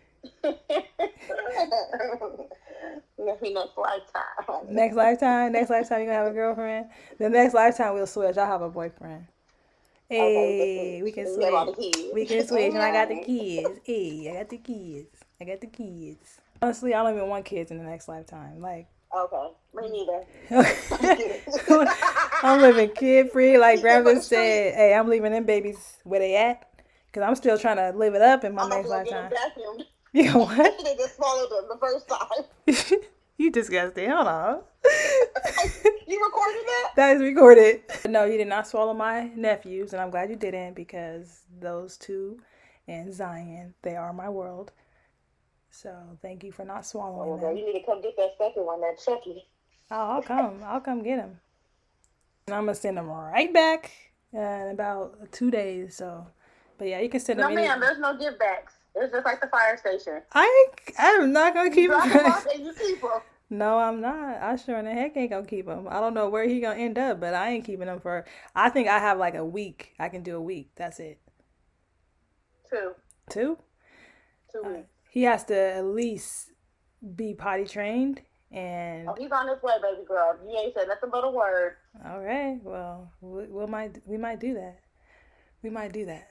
Next 3.18 3.42
lifetime. 3.76 4.74
Next 4.74 4.94
lifetime. 4.96 5.52
Next 5.52 5.70
lifetime, 5.70 6.00
you 6.00 6.06
gonna 6.06 6.18
have 6.18 6.26
a 6.28 6.32
girlfriend. 6.32 6.86
The 7.18 7.28
next 7.28 7.54
lifetime, 7.54 7.94
we'll 7.94 8.06
switch. 8.06 8.36
I'll 8.36 8.46
have 8.46 8.62
a 8.62 8.68
boyfriend. 8.68 9.26
Hey, 10.08 11.02
we 11.02 11.10
can 11.10 11.26
switch. 11.26 12.12
We 12.14 12.26
can 12.26 12.46
switch, 12.46 12.72
and 12.72 12.78
I 12.82 12.92
got 12.92 13.08
the 13.08 13.22
kids. 13.24 13.80
Hey, 13.84 14.30
I 14.30 14.34
got 14.38 14.48
the 14.50 14.58
kids. 14.58 15.08
I 15.40 15.44
got 15.44 15.60
the 15.60 15.66
kids. 15.66 16.40
Honestly, 16.62 16.94
I 16.94 17.02
don't 17.02 17.16
even 17.16 17.28
want 17.28 17.44
kids 17.44 17.70
in 17.70 17.78
the 17.78 17.84
next 17.84 18.06
lifetime. 18.08 18.60
Like, 18.60 18.86
okay, 19.16 19.48
me 19.76 19.88
neither. 19.90 20.24
I'm 22.42 22.60
living 22.60 22.90
kid 22.90 23.30
free, 23.30 23.58
like 23.66 23.80
Grandma 23.80 24.20
said. 24.20 24.74
Hey, 24.74 24.94
I'm 24.94 25.08
leaving 25.08 25.32
them 25.32 25.44
babies 25.44 25.98
where 26.04 26.20
they 26.20 26.36
at, 26.36 26.68
cause 27.12 27.22
I'm 27.22 27.34
still 27.34 27.58
trying 27.58 27.76
to 27.76 27.96
live 27.96 28.14
it 28.14 28.22
up 28.22 28.44
in 28.44 28.54
my 28.54 28.62
I'm 28.62 28.70
next 28.70 28.88
lifetime. 28.88 29.32
You 30.12 30.32
know 30.32 30.38
what? 30.38 30.82
They 30.82 30.96
just 30.96 31.16
swallowed 31.16 31.50
them 31.50 31.68
the 31.68 31.76
first 31.78 32.08
time. 32.08 33.00
you 33.36 33.50
disgusting. 33.50 34.08
Hold 34.08 34.26
on. 34.26 34.60
you 36.06 36.24
recorded 36.24 36.62
that? 36.66 36.90
That 36.96 37.16
is 37.16 37.22
recorded. 37.22 37.82
No, 38.08 38.24
you 38.24 38.38
did 38.38 38.48
not 38.48 38.66
swallow 38.66 38.94
my 38.94 39.30
nephews, 39.36 39.92
and 39.92 40.00
I'm 40.00 40.08
glad 40.08 40.30
you 40.30 40.36
didn't 40.36 40.72
because 40.72 41.42
those 41.60 41.98
two 41.98 42.38
and 42.88 43.12
Zion, 43.12 43.74
they 43.82 43.96
are 43.96 44.12
my 44.14 44.30
world. 44.30 44.72
So 45.70 45.94
thank 46.22 46.42
you 46.44 46.52
for 46.52 46.64
not 46.64 46.86
swallowing 46.86 47.38
oh, 47.38 47.48
them. 47.48 47.56
You 47.56 47.66
need 47.66 47.80
to 47.80 47.84
come 47.84 48.00
get 48.00 48.16
that 48.16 48.30
second 48.38 48.64
one, 48.64 48.80
that 48.80 48.98
Chucky. 49.04 49.44
Oh, 49.90 50.10
I'll 50.10 50.22
come. 50.22 50.60
I'll 50.64 50.80
come 50.80 51.02
get 51.02 51.18
him. 51.18 51.38
And 52.46 52.54
I'm 52.54 52.64
gonna 52.64 52.74
send 52.74 52.96
them 52.96 53.08
right 53.08 53.52
back 53.52 53.90
in 54.32 54.70
about 54.72 55.32
two 55.32 55.50
days. 55.50 55.96
So, 55.96 56.26
but 56.78 56.88
yeah, 56.88 57.00
you 57.00 57.08
can 57.08 57.20
send 57.20 57.38
them. 57.38 57.48
No, 57.48 57.54
ma'am. 57.54 57.80
There's 57.80 57.98
no 57.98 58.16
give 58.16 58.38
backs. 58.38 58.74
It's 58.94 59.12
just 59.12 59.24
like 59.24 59.40
the 59.40 59.48
fire 59.48 59.76
station. 59.76 60.22
I 60.32 60.66
I'm 60.98 61.32
not 61.32 61.54
gonna 61.54 61.70
keep 61.70 61.90
them. 61.90 62.00
and 62.02 62.64
you 62.64 62.72
keep 62.72 63.00
them. 63.00 63.10
No, 63.48 63.78
I'm 63.78 64.00
not. 64.00 64.42
I 64.42 64.56
sure 64.56 64.76
in 64.76 64.86
the 64.86 64.90
heck 64.90 65.16
ain't 65.16 65.30
gonna 65.30 65.46
keep 65.46 65.68
him. 65.68 65.86
I 65.88 66.00
don't 66.00 66.14
know 66.14 66.28
where 66.28 66.48
he 66.48 66.58
gonna 66.58 66.80
end 66.80 66.98
up, 66.98 67.20
but 67.20 67.32
I 67.32 67.50
ain't 67.50 67.64
keeping 67.64 67.86
him 67.86 68.00
for. 68.00 68.24
I 68.56 68.70
think 68.70 68.88
I 68.88 68.98
have 68.98 69.18
like 69.18 69.36
a 69.36 69.44
week. 69.44 69.94
I 70.00 70.08
can 70.08 70.24
do 70.24 70.34
a 70.34 70.40
week. 70.40 70.70
That's 70.74 70.98
it. 70.98 71.20
Two. 72.68 72.94
Two. 73.30 73.58
Two 74.50 74.62
uh, 74.64 74.68
weeks. 74.70 74.88
he 75.10 75.22
has 75.22 75.44
to 75.44 75.56
at 75.56 75.84
least 75.84 76.50
be 77.14 77.34
potty 77.34 77.66
trained 77.66 78.22
and. 78.52 79.08
Oh, 79.08 79.14
he's 79.18 79.32
on 79.32 79.48
his 79.48 79.62
way, 79.62 79.74
baby 79.82 80.06
girl. 80.06 80.36
You 80.46 80.56
ain't 80.58 80.74
said 80.74 80.88
nothing 80.88 81.10
but 81.10 81.24
a 81.24 81.30
word. 81.30 81.76
All 82.04 82.20
right. 82.20 82.58
Well, 82.62 83.10
we, 83.20 83.44
we 83.46 83.66
might 83.66 83.96
we 84.06 84.16
might 84.16 84.40
do 84.40 84.54
that. 84.54 84.80
We 85.62 85.70
might 85.70 85.92
do 85.92 86.06
that. 86.06 86.28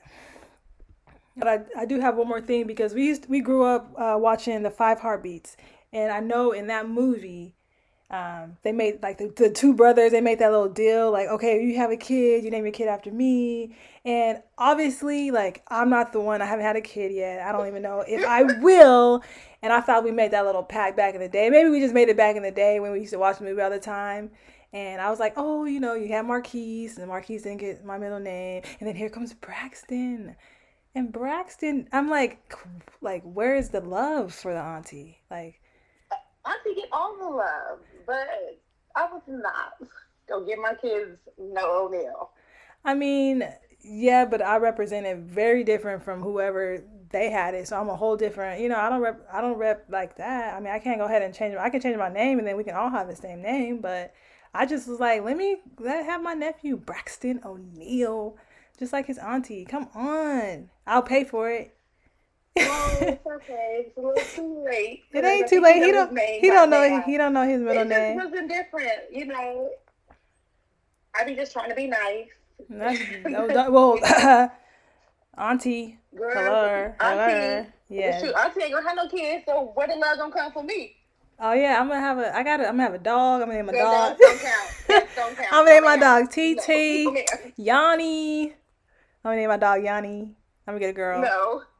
But 1.36 1.48
I, 1.48 1.60
I 1.76 1.84
do 1.84 2.00
have 2.00 2.16
one 2.16 2.28
more 2.28 2.40
thing 2.40 2.66
because 2.66 2.94
we 2.94 3.04
used 3.06 3.28
we 3.28 3.40
grew 3.40 3.64
up 3.64 3.92
uh, 3.98 4.16
watching 4.18 4.62
the 4.62 4.70
Five 4.70 5.00
Heartbeats, 5.00 5.56
and 5.92 6.10
I 6.10 6.20
know 6.20 6.52
in 6.52 6.68
that 6.68 6.88
movie, 6.88 7.54
um, 8.08 8.56
they 8.62 8.70
made 8.72 9.02
like 9.02 9.18
the, 9.18 9.32
the 9.36 9.50
two 9.50 9.74
brothers, 9.74 10.12
they 10.12 10.20
made 10.20 10.38
that 10.38 10.52
little 10.52 10.68
deal 10.68 11.10
like, 11.10 11.28
okay, 11.28 11.62
you 11.62 11.76
have 11.76 11.90
a 11.90 11.96
kid, 11.96 12.44
you 12.44 12.50
name 12.50 12.64
your 12.64 12.72
kid 12.72 12.88
after 12.88 13.10
me. 13.10 13.76
And 14.04 14.42
obviously, 14.56 15.32
like, 15.32 15.64
I'm 15.68 15.90
not 15.90 16.12
the 16.12 16.20
one, 16.20 16.40
I 16.40 16.46
haven't 16.46 16.64
had 16.64 16.76
a 16.76 16.80
kid 16.80 17.10
yet. 17.12 17.40
I 17.42 17.50
don't 17.50 17.66
even 17.66 17.82
know 17.82 18.04
if 18.06 18.24
I 18.24 18.42
will. 18.60 19.22
And 19.66 19.72
I 19.72 19.80
thought 19.80 20.04
we 20.04 20.12
made 20.12 20.30
that 20.30 20.46
little 20.46 20.62
pact 20.62 20.96
back 20.96 21.16
in 21.16 21.20
the 21.20 21.28
day. 21.28 21.50
Maybe 21.50 21.68
we 21.70 21.80
just 21.80 21.92
made 21.92 22.08
it 22.08 22.16
back 22.16 22.36
in 22.36 22.44
the 22.44 22.52
day 22.52 22.78
when 22.78 22.92
we 22.92 23.00
used 23.00 23.12
to 23.12 23.18
watch 23.18 23.38
the 23.38 23.44
movie 23.44 23.60
all 23.60 23.68
the 23.68 23.80
time. 23.80 24.30
And 24.72 25.02
I 25.02 25.10
was 25.10 25.18
like, 25.18 25.32
oh, 25.36 25.64
you 25.64 25.80
know, 25.80 25.94
you 25.94 26.06
have 26.10 26.24
Marquise, 26.24 26.98
and 26.98 27.08
Marquise 27.08 27.42
didn't 27.42 27.58
get 27.58 27.84
my 27.84 27.98
middle 27.98 28.20
name. 28.20 28.62
And 28.78 28.86
then 28.86 28.94
here 28.94 29.08
comes 29.08 29.34
Braxton. 29.34 30.36
And 30.94 31.10
Braxton, 31.10 31.88
I'm 31.90 32.08
like, 32.08 32.54
like, 33.00 33.24
where 33.24 33.56
is 33.56 33.70
the 33.70 33.80
love 33.80 34.32
for 34.32 34.54
the 34.54 34.60
auntie? 34.60 35.18
Like, 35.32 35.60
auntie 36.44 36.80
get 36.80 36.88
all 36.92 37.16
the 37.18 37.24
love, 37.24 37.80
but 38.06 38.28
I 38.94 39.06
was 39.06 39.22
not 39.26 39.72
gonna 40.28 40.46
give 40.46 40.60
my 40.60 40.74
kids 40.74 41.18
no 41.40 41.86
O'Neal. 41.86 42.30
I 42.84 42.94
mean, 42.94 43.42
yeah, 43.82 44.26
but 44.26 44.42
I 44.42 44.58
represented 44.58 45.26
very 45.26 45.64
different 45.64 46.04
from 46.04 46.22
whoever 46.22 46.84
they 47.10 47.30
had 47.30 47.54
it. 47.54 47.68
So 47.68 47.78
I'm 47.78 47.88
a 47.88 47.96
whole 47.96 48.16
different, 48.16 48.60
you 48.60 48.68
know, 48.68 48.76
I 48.76 48.88
don't 48.88 49.00
rep 49.00 49.26
I 49.32 49.40
don't 49.40 49.58
rep 49.58 49.86
like 49.88 50.16
that. 50.16 50.54
I 50.54 50.60
mean, 50.60 50.72
I 50.72 50.78
can't 50.78 50.98
go 50.98 51.06
ahead 51.06 51.22
and 51.22 51.34
change 51.34 51.56
I 51.56 51.70
can 51.70 51.80
change 51.80 51.96
my 51.96 52.08
name 52.08 52.38
and 52.38 52.46
then 52.46 52.56
we 52.56 52.64
can 52.64 52.74
all 52.74 52.90
have 52.90 53.08
the 53.08 53.16
same 53.16 53.42
name, 53.42 53.80
but 53.80 54.14
I 54.54 54.66
just 54.66 54.88
was 54.88 55.00
like, 55.00 55.22
let 55.22 55.36
me 55.36 55.58
let 55.78 56.04
have 56.06 56.22
my 56.22 56.34
nephew 56.34 56.76
Braxton 56.76 57.40
O'Neill, 57.44 58.36
just 58.78 58.92
like 58.92 59.06
his 59.06 59.18
auntie. 59.18 59.64
Come 59.64 59.88
on. 59.94 60.70
I'll 60.86 61.02
pay 61.02 61.24
for 61.24 61.50
it. 61.50 61.76
oh, 62.58 62.98
it's 63.02 63.26
okay. 63.26 63.84
It's 63.86 63.96
a 63.98 64.00
little 64.00 64.24
too 64.34 64.64
late. 64.64 65.04
It 65.12 65.24
ain't 65.24 65.48
too 65.48 65.60
late. 65.60 65.82
He 65.82 65.92
don't. 65.92 66.18
He 66.18 66.48
don't 66.48 66.70
know. 66.70 67.02
He 67.02 67.18
don't 67.18 67.34
know 67.34 67.46
his 67.46 67.60
middle 67.60 67.82
it 67.82 67.88
name. 67.88 68.18
It 68.18 68.24
wasn't 68.24 68.48
different, 68.48 68.92
you 69.12 69.26
know. 69.26 69.70
I 71.14 71.24
be 71.24 71.34
just 71.34 71.52
trying 71.52 71.68
to 71.68 71.74
be 71.74 71.86
nice. 71.86 72.28
That's, 72.70 72.98
no, 73.26 73.46
well, 73.70 74.50
auntie, 75.36 75.98
Girl, 76.16 76.32
hello, 76.32 76.94
hello, 76.98 77.66
yeah. 77.90 78.20
Shoot, 78.20 78.34
auntie 78.34 78.62
ain't 78.62 78.72
gonna 78.72 78.88
have 78.88 78.96
no 78.96 79.06
kids, 79.06 79.44
so 79.46 79.72
where 79.74 79.86
the 79.86 79.96
love 79.96 80.16
gonna 80.16 80.32
come 80.32 80.50
for 80.50 80.62
me? 80.62 80.96
Oh 81.38 81.52
yeah, 81.52 81.78
I'm 81.78 81.88
gonna 81.88 82.00
have 82.00 82.18
a. 82.18 82.34
I 82.34 82.42
got. 82.42 82.60
I'm 82.60 82.66
gonna 82.68 82.84
have 82.84 82.94
a 82.94 82.98
dog. 82.98 83.42
I'm 83.42 83.48
gonna 83.48 83.62
name 83.62 83.66
my 83.66 83.72
dog. 83.72 84.16
Don't 84.18 84.40
count. 84.40 85.08
don't 85.14 85.36
count. 85.36 85.48
I'm 85.52 85.66
gonna 85.66 85.70
name 85.70 85.84
my 85.84 85.96
dog 85.98 86.30
TT. 86.30 87.52
Yanni. 87.58 88.44
I'm 88.46 88.52
gonna 89.22 89.36
name 89.36 89.48
my 89.48 89.58
dog 89.58 89.84
Yanni. 89.84 90.34
I'm 90.66 90.74
gonna 90.74 90.80
get 90.80 90.90
a 90.90 90.94
girl. 90.94 91.20
No. 91.20 91.62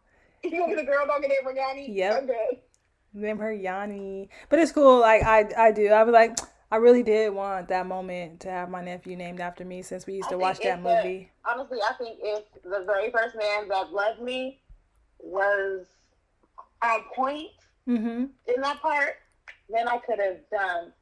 You 0.44 0.60
want 0.60 0.70
to 0.70 0.76
get 0.76 0.84
a 0.84 0.86
girl 0.86 1.06
dog 1.06 1.24
and 1.24 1.30
name 1.30 1.44
her 1.44 1.52
Yanni? 1.52 1.90
Yep. 1.90 2.18
I'm 2.18 2.26
good. 2.26 2.58
Name 3.14 3.38
her 3.38 3.52
Yanni. 3.52 4.28
But 4.48 4.60
it's 4.60 4.70
cool. 4.70 5.00
Like 5.00 5.24
I, 5.24 5.48
I 5.56 5.72
do. 5.72 5.88
I 5.88 6.04
was 6.04 6.12
like, 6.12 6.38
I 6.70 6.76
really 6.76 7.02
did 7.02 7.32
want 7.32 7.68
that 7.68 7.86
moment 7.86 8.40
to 8.40 8.50
have 8.50 8.68
my 8.68 8.82
nephew 8.82 9.16
named 9.16 9.40
after 9.40 9.64
me 9.64 9.82
since 9.82 10.06
we 10.06 10.14
used 10.14 10.28
to 10.30 10.38
watch 10.38 10.58
that 10.60 10.82
movie. 10.82 11.30
The, 11.44 11.50
honestly, 11.50 11.78
I 11.88 11.92
think 11.94 12.18
if 12.20 12.44
the 12.64 12.84
very 12.84 13.10
first 13.10 13.36
man 13.36 13.68
that 13.68 13.92
loved 13.92 14.20
me 14.20 14.60
was 15.20 15.86
on 16.82 17.00
point 17.14 17.50
mm-hmm. 17.88 18.24
in 18.54 18.60
that 18.62 18.80
part, 18.80 19.14
then 19.70 19.86
I 19.88 19.98
could 19.98 20.18
have 20.18 20.38
done 20.50 20.92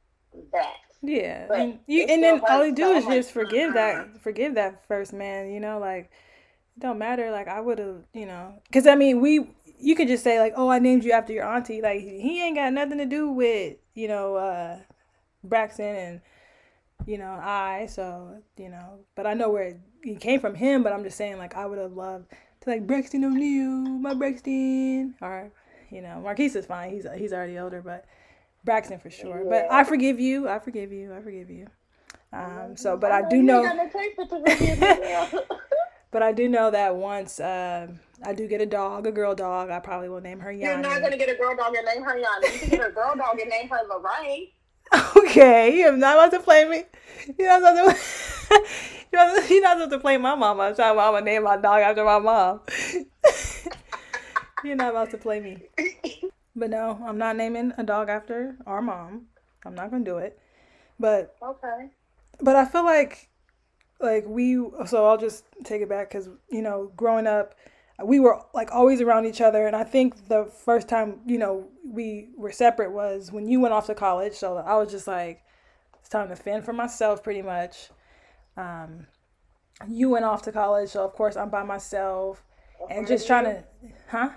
that. 0.53 0.77
Yeah, 1.03 1.47
but 1.49 1.59
and 1.59 1.79
you 1.87 2.07
and 2.09 2.23
then 2.23 2.41
all 2.49 2.65
you 2.65 2.75
do 2.75 2.93
is 2.93 3.05
just 3.05 3.31
forgive 3.31 3.75
that 3.75 4.23
forgive 4.23 4.55
that 4.55 4.87
first 4.87 5.13
man. 5.13 5.51
You 5.51 5.61
know, 5.61 5.79
like 5.79 6.11
it 6.77 6.81
don't 6.81 6.99
matter. 6.99 7.31
Like 7.31 7.49
I 7.49 7.61
would 7.61 7.79
have, 7.79 8.05
you 8.13 8.27
know, 8.27 8.55
because 8.67 8.87
I 8.87 8.95
mean, 8.95 9.21
we 9.21 9.51
you 9.79 9.95
could 9.95 10.09
just 10.09 10.25
say 10.25 10.39
like, 10.39 10.55
oh, 10.57 10.69
I 10.69 10.79
named 10.79 11.05
you 11.05 11.13
after 11.13 11.33
your 11.33 11.45
auntie. 11.45 11.83
Like 11.83 12.01
he 12.01 12.43
ain't 12.43 12.57
got 12.57 12.73
nothing 12.73 12.99
to 12.99 13.07
do 13.07 13.29
with 13.31 13.77
you 13.95 14.09
know 14.09 14.37
uh 14.37 14.79
Braxton 15.45 15.97
and 15.97 16.21
you 17.07 17.19
know 17.19 17.39
I. 17.41 17.87
So 17.87 18.43
you 18.57 18.71
know, 18.71 19.01
but 19.15 19.27
I 19.27 19.35
know 19.35 19.51
where 19.51 19.77
it 20.03 20.21
came 20.21 20.41
from 20.41 20.55
him. 20.55 20.83
But 20.83 20.93
I'm 20.93 21.05
just 21.05 21.17
saying 21.17 21.39
like 21.39 21.55
I 21.55 21.67
would 21.67 21.79
have 21.79 21.93
loved 21.93 22.31
to 22.63 22.71
like 22.71 22.87
Braxton 22.87 23.25
O'Neal, 23.25 23.99
my 24.01 24.15
Braxton, 24.15 25.15
or 25.21 25.51
you 25.91 26.03
know 26.03 26.21
Marquise 26.21 26.57
is 26.57 26.67
fine. 26.67 26.91
He's 26.91 27.07
he's 27.17 27.33
already 27.33 27.59
older, 27.59 27.83
but 27.83 28.07
Braxton 28.65 28.99
for 28.99 29.11
sure. 29.11 29.43
Yeah. 29.45 29.51
But 29.51 29.73
I 29.73 29.85
forgive 29.85 30.19
you. 30.19 30.49
I 30.49 30.59
forgive 30.59 30.93
you. 30.93 31.15
I 31.15 31.21
forgive 31.21 31.51
you. 31.51 31.67
Um, 32.33 32.77
so, 32.77 32.97
but 32.97 33.13
I, 33.13 33.21
I 33.21 33.29
do 33.29 33.43
know. 33.43 33.63
but 36.11 36.23
I 36.23 36.33
do 36.33 36.49
know 36.49 36.71
that 36.71 36.97
once 36.97 37.39
um, 37.39 38.01
I 38.25 38.33
do 38.35 38.49
get 38.49 38.61
a 38.61 38.67
dog, 38.67 39.07
a 39.07 39.13
girl 39.13 39.35
dog, 39.35 39.71
I 39.71 39.79
probably 39.79 40.09
will 40.09 40.21
name 40.21 40.41
her 40.41 40.51
Yanni. 40.51 40.83
You're 40.83 40.93
not 40.95 41.01
gonna 41.01 41.17
get 41.17 41.29
a 41.29 41.37
girl 41.37 41.55
dog 41.55 41.75
and 41.77 41.87
name 41.87 42.03
her 42.03 42.19
Yanni. 42.19 42.53
You 42.53 42.59
can 42.59 42.71
get 42.71 42.89
a 42.89 42.91
girl 42.91 43.15
dog 43.17 43.39
and 43.39 43.49
name 43.51 43.69
her 43.69 43.79
Lorraine. 43.89 44.49
Okay, 45.17 45.79
you're 45.79 45.97
not 45.97 46.17
about 46.17 46.31
to 46.31 46.41
play 46.41 46.69
me. 46.69 46.85
You're 47.39 47.61
not 47.61 47.73
about 47.73 47.97
to. 47.97 48.01
you're 49.13 49.27
not, 49.27 49.51
you're 49.51 49.63
not 49.63 49.73
supposed 49.79 49.91
to 49.93 49.99
play 49.99 50.17
my 50.17 50.35
mama. 50.35 50.65
I'm 50.65 50.75
talking 50.75 50.99
I'm 50.99 51.13
gonna 51.13 51.25
name 51.25 51.43
my 51.45 51.57
dog 51.57 51.81
after 51.81 52.05
my 52.05 52.19
mom. 52.19 52.61
you're 54.65 54.77
not 54.77 54.91
about 54.91 55.11
to 55.11 55.19
play 55.19 55.41
me. 55.41 55.63
But 56.55 56.71
no, 56.71 57.03
I'm 57.05 57.19
not 57.19 57.37
naming 57.37 57.73
a 57.79 57.83
dog 57.83 58.09
after 58.09 58.57
our 58.67 58.81
mom. 58.81 59.27
I'm 59.65 59.75
not 59.75 59.91
gonna 59.91 60.05
do 60.05 60.19
it. 60.19 60.39
But 61.01 61.35
okay. 61.43 61.91
But 62.41 62.57
I 62.57 62.65
feel 62.65 62.85
like, 62.85 63.29
like 64.01 64.25
we. 64.27 64.55
So 64.87 65.07
I'll 65.07 65.19
just 65.19 65.45
take 65.65 65.83
it 65.83 65.89
back 65.89 66.11
because 66.11 66.29
you 66.51 66.63
know, 66.63 66.93
growing 66.97 67.27
up, 67.27 67.55
we 68.03 68.19
were 68.19 68.41
like 68.53 68.71
always 68.73 69.01
around 69.01 69.27
each 69.27 69.41
other, 69.41 69.67
and 69.67 69.77
I 69.77 69.85
think 69.85 70.29
the 70.29 70.47
first 70.47 70.89
time 70.89 71.21
you 71.27 71.39
know 71.39 71.69
we 71.85 72.31
were 72.37 72.53
separate 72.53 72.93
was 72.93 73.31
when 73.31 73.47
you 73.47 73.61
went 73.61 73.75
off 73.75 73.87
to 73.87 73.95
college. 73.95 74.35
So 74.35 74.57
I 74.57 74.77
was 74.77 74.91
just 74.91 75.07
like, 75.07 75.43
it's 76.01 76.09
time 76.09 76.29
to 76.29 76.37
fend 76.37 76.65
for 76.65 76.73
myself, 76.73 77.23
pretty 77.23 77.43
much. 77.43 77.91
Um, 78.57 79.07
you 79.89 80.09
went 80.09 80.25
off 80.25 80.43
to 80.43 80.53
college, 80.53 80.91
so 80.91 81.05
of 81.05 81.13
course 81.13 81.37
I'm 81.37 81.51
by 81.51 81.63
myself, 81.63 82.43
and 82.91 83.07
just 83.07 83.27
trying 83.27 83.45
to, 83.45 83.65
huh? 84.09 84.31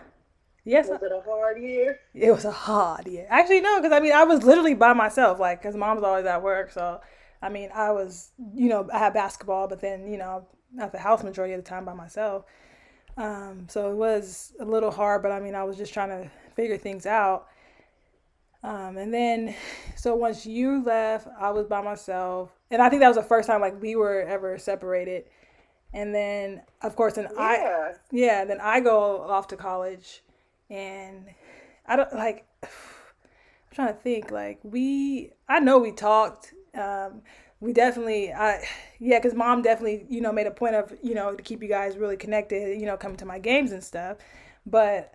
Yes. 0.68 0.88
It 0.88 0.92
was 0.92 1.04
it 1.04 1.12
a 1.14 1.22
hard 1.22 1.62
year? 1.62 2.00
It 2.14 2.32
was 2.32 2.44
a 2.44 2.52
hard 2.52 3.08
year. 3.08 3.26
Actually, 3.30 3.62
no, 3.62 3.78
because 3.80 3.94
I 3.94 4.02
mean, 4.02 4.12
I 4.12 4.26
was 4.26 4.44
literally 4.44 4.74
by 4.74 4.92
myself, 4.92 5.40
like, 5.40 5.62
because 5.62 5.78
mom's 5.78 6.04
always 6.04 6.26
at 6.26 6.44
work. 6.44 6.72
So, 6.72 7.00
I 7.42 7.48
mean, 7.48 7.70
I 7.74 7.92
was, 7.92 8.32
you 8.54 8.68
know, 8.68 8.90
I 8.92 9.00
had 9.00 9.14
basketball, 9.14 9.70
but 9.70 9.80
then, 9.80 10.08
you 10.08 10.18
know, 10.18 10.46
at 10.78 10.92
the 10.92 11.00
house 11.00 11.24
majority 11.24 11.54
of 11.54 11.64
the 11.64 11.70
time 11.70 11.86
by 11.86 11.94
myself. 11.94 12.44
Um, 13.17 13.67
so 13.67 13.91
it 13.91 13.95
was 13.95 14.53
a 14.59 14.65
little 14.65 14.91
hard, 14.91 15.24
but 15.24 15.31
I 15.31 15.39
mean, 15.39 15.55
I 15.55 15.63
was 15.63 15.77
just 15.77 15.93
trying 15.93 16.09
to 16.09 16.29
figure 16.55 16.77
things 16.77 17.05
out. 17.05 17.47
Um, 18.63 18.97
and 18.97 19.13
then, 19.13 19.55
so 19.95 20.15
once 20.15 20.45
you 20.45 20.83
left, 20.83 21.27
I 21.39 21.51
was 21.51 21.67
by 21.67 21.81
myself. 21.81 22.51
And 22.69 22.81
I 22.81 22.89
think 22.89 23.01
that 23.01 23.07
was 23.07 23.17
the 23.17 23.24
first 23.24 23.47
time, 23.47 23.62
like, 23.62 23.81
we 23.81 23.95
were 23.95 24.21
ever 24.21 24.57
separated. 24.57 25.25
And 25.93 26.13
then, 26.13 26.62
of 26.81 26.95
course, 26.95 27.13
then 27.13 27.27
yeah. 27.33 27.41
I, 27.41 27.93
yeah, 28.12 28.45
then 28.45 28.59
I 28.62 28.79
go 28.79 29.21
off 29.21 29.47
to 29.47 29.57
college 29.57 30.21
and 30.69 31.25
I 31.86 31.95
don't 31.95 32.13
like. 32.13 32.45
I'm 32.63 32.69
trying 33.86 33.93
to 33.93 34.00
think. 34.00 34.31
Like 34.31 34.59
we, 34.63 35.31
I 35.47 35.59
know 35.59 35.79
we 35.79 35.91
talked. 35.91 36.53
Um, 36.75 37.21
we 37.60 37.74
definitely, 37.74 38.34
I 38.34 38.64
yeah, 39.00 39.20
because 39.20 39.34
mom 39.34 39.62
definitely, 39.62 40.06
you 40.10 40.22
know, 40.22 40.32
made 40.32 40.48
a 40.48 40.52
point 40.52 40.76
of 40.76 40.94
you 41.02 41.16
know 41.16 41.36
to 41.36 41.44
keep 41.44 41.62
you 41.62 41.70
guys 41.70 41.98
really 41.98 42.18
connected. 42.18 42.80
You 42.80 42.86
know, 42.86 42.98
coming 42.98 43.18
to 43.18 43.26
my 43.26 43.40
games 43.40 43.72
and 43.72 43.84
stuff. 43.84 44.18
But 44.66 45.14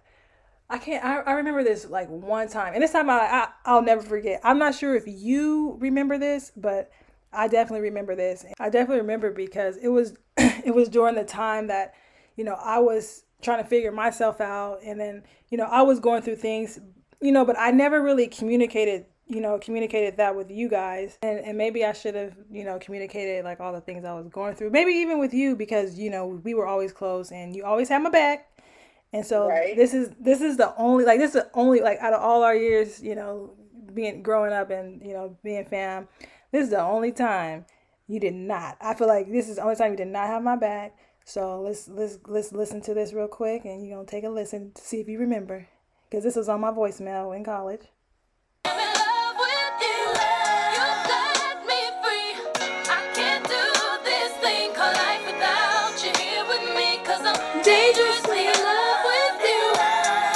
I 0.71 0.79
can't. 0.79 1.05
I, 1.05 1.21
I 1.21 1.33
remember 1.33 1.63
this 1.65 1.89
like 1.89 2.09
one 2.09 2.49
time, 2.49 2.75
and 2.75 2.83
this 2.83 2.93
time 2.93 3.11
I, 3.11 3.19
I 3.21 3.49
I'll 3.65 3.83
never 3.83 4.03
forget. 4.03 4.41
I'm 4.45 4.59
not 4.59 4.75
sure 4.75 4.95
if 4.95 5.05
you 5.07 5.77
remember 5.81 6.19
this, 6.19 6.53
but 6.57 6.91
I 7.33 7.49
definitely 7.49 7.83
remember 7.83 8.15
this. 8.17 8.45
I 8.59 8.71
definitely 8.71 9.03
remember 9.03 9.31
because 9.31 9.77
it 9.77 9.89
was 9.89 10.15
it 10.37 10.75
was 10.75 10.89
during 10.89 11.15
the 11.15 11.25
time 11.25 11.69
that 11.69 11.95
you 12.37 12.45
know 12.45 12.55
I 12.55 12.79
was 12.79 13.25
trying 13.43 13.63
to 13.63 13.69
figure 13.69 13.93
myself 13.93 14.41
out 14.41 14.79
and 14.85 14.99
then 14.99 15.23
you 15.51 15.59
know 15.59 15.65
i 15.65 15.83
was 15.83 16.01
going 16.01 16.23
through 16.23 16.37
things 16.37 16.79
you 17.21 17.33
know 17.33 17.45
but 17.45 17.59
i 17.59 17.71
never 17.71 18.01
really 18.01 18.27
communicated 18.29 19.05
you 19.29 19.41
know 19.41 19.59
communicated 19.59 20.17
that 20.17 20.35
with 20.35 20.51
you 20.51 20.69
guys 20.69 21.19
and, 21.23 21.39
and 21.39 21.57
maybe 21.57 21.85
i 21.85 21.93
should 21.93 22.15
have 22.15 22.35
you 22.51 22.65
know 22.65 22.79
communicated 22.79 23.45
like 23.45 23.61
all 23.61 23.73
the 23.73 23.81
things 23.81 24.05
i 24.05 24.13
was 24.13 24.29
going 24.29 24.55
through 24.55 24.71
maybe 24.71 24.93
even 24.93 25.19
with 25.19 25.33
you 25.33 25.57
because 25.57 25.99
you 25.99 26.11
know 26.11 26.27
we 26.27 26.55
were 26.55 26.67
always 26.67 26.93
close 26.93 27.31
and 27.31 27.55
you 27.55 27.65
always 27.65 27.89
had 27.89 28.03
my 28.03 28.11
back 28.11 28.49
and 29.13 29.25
so 29.25 29.49
right. 29.49 29.77
this 29.77 29.95
is 29.95 30.11
this 30.21 30.41
is 30.41 30.57
the 30.57 30.75
only 30.77 31.05
like 31.05 31.19
this 31.19 31.35
is 31.35 31.43
the 31.43 31.51
only 31.55 31.81
like 31.81 31.99
out 32.01 32.13
of 32.13 32.21
all 32.21 32.43
our 32.43 32.55
years 32.55 33.03
you 33.03 33.15
know 33.15 33.53
being 33.95 34.23
growing 34.23 34.53
up 34.53 34.71
and 34.71 35.01
you 35.05 35.13
know 35.13 35.37
being 35.45 35.65
fam 35.67 36.09
this 36.51 36.65
is 36.65 36.71
the 36.71 36.81
only 36.81 37.13
time 37.13 37.65
you 38.09 38.19
did 38.19 38.35
not 38.35 38.77
i 38.81 38.93
feel 38.95 39.09
like 39.09 39.31
this 39.31 39.49
is 39.49 39.57
the 39.57 39.63
only 39.63 39.77
time 39.77 39.93
you 39.93 39.97
did 39.97 40.09
not 40.09 40.27
have 40.27 40.43
my 40.43 40.57
back 40.57 40.97
so 41.25 41.61
let's 41.61 41.89
let's 41.89 42.19
let's 42.27 42.53
listen 42.53 42.81
to 42.83 42.95
this 42.95 43.13
real 43.13 43.29
quick, 43.29 43.65
and 43.65 43.87
you're 43.87 43.97
gonna 43.97 44.07
take 44.07 44.25
a 44.25 44.29
listen 44.29 44.73
to 44.73 44.83
see 44.83 45.01
if 45.01 45.09
you 45.09 45.19
remember, 45.19 45.69
because 46.09 46.25
this 46.25 46.37
was 46.37 46.49
on 46.49 46.61
my 46.61 46.71
voicemail 46.71 47.35
in 47.35 47.45
college. 47.45 47.83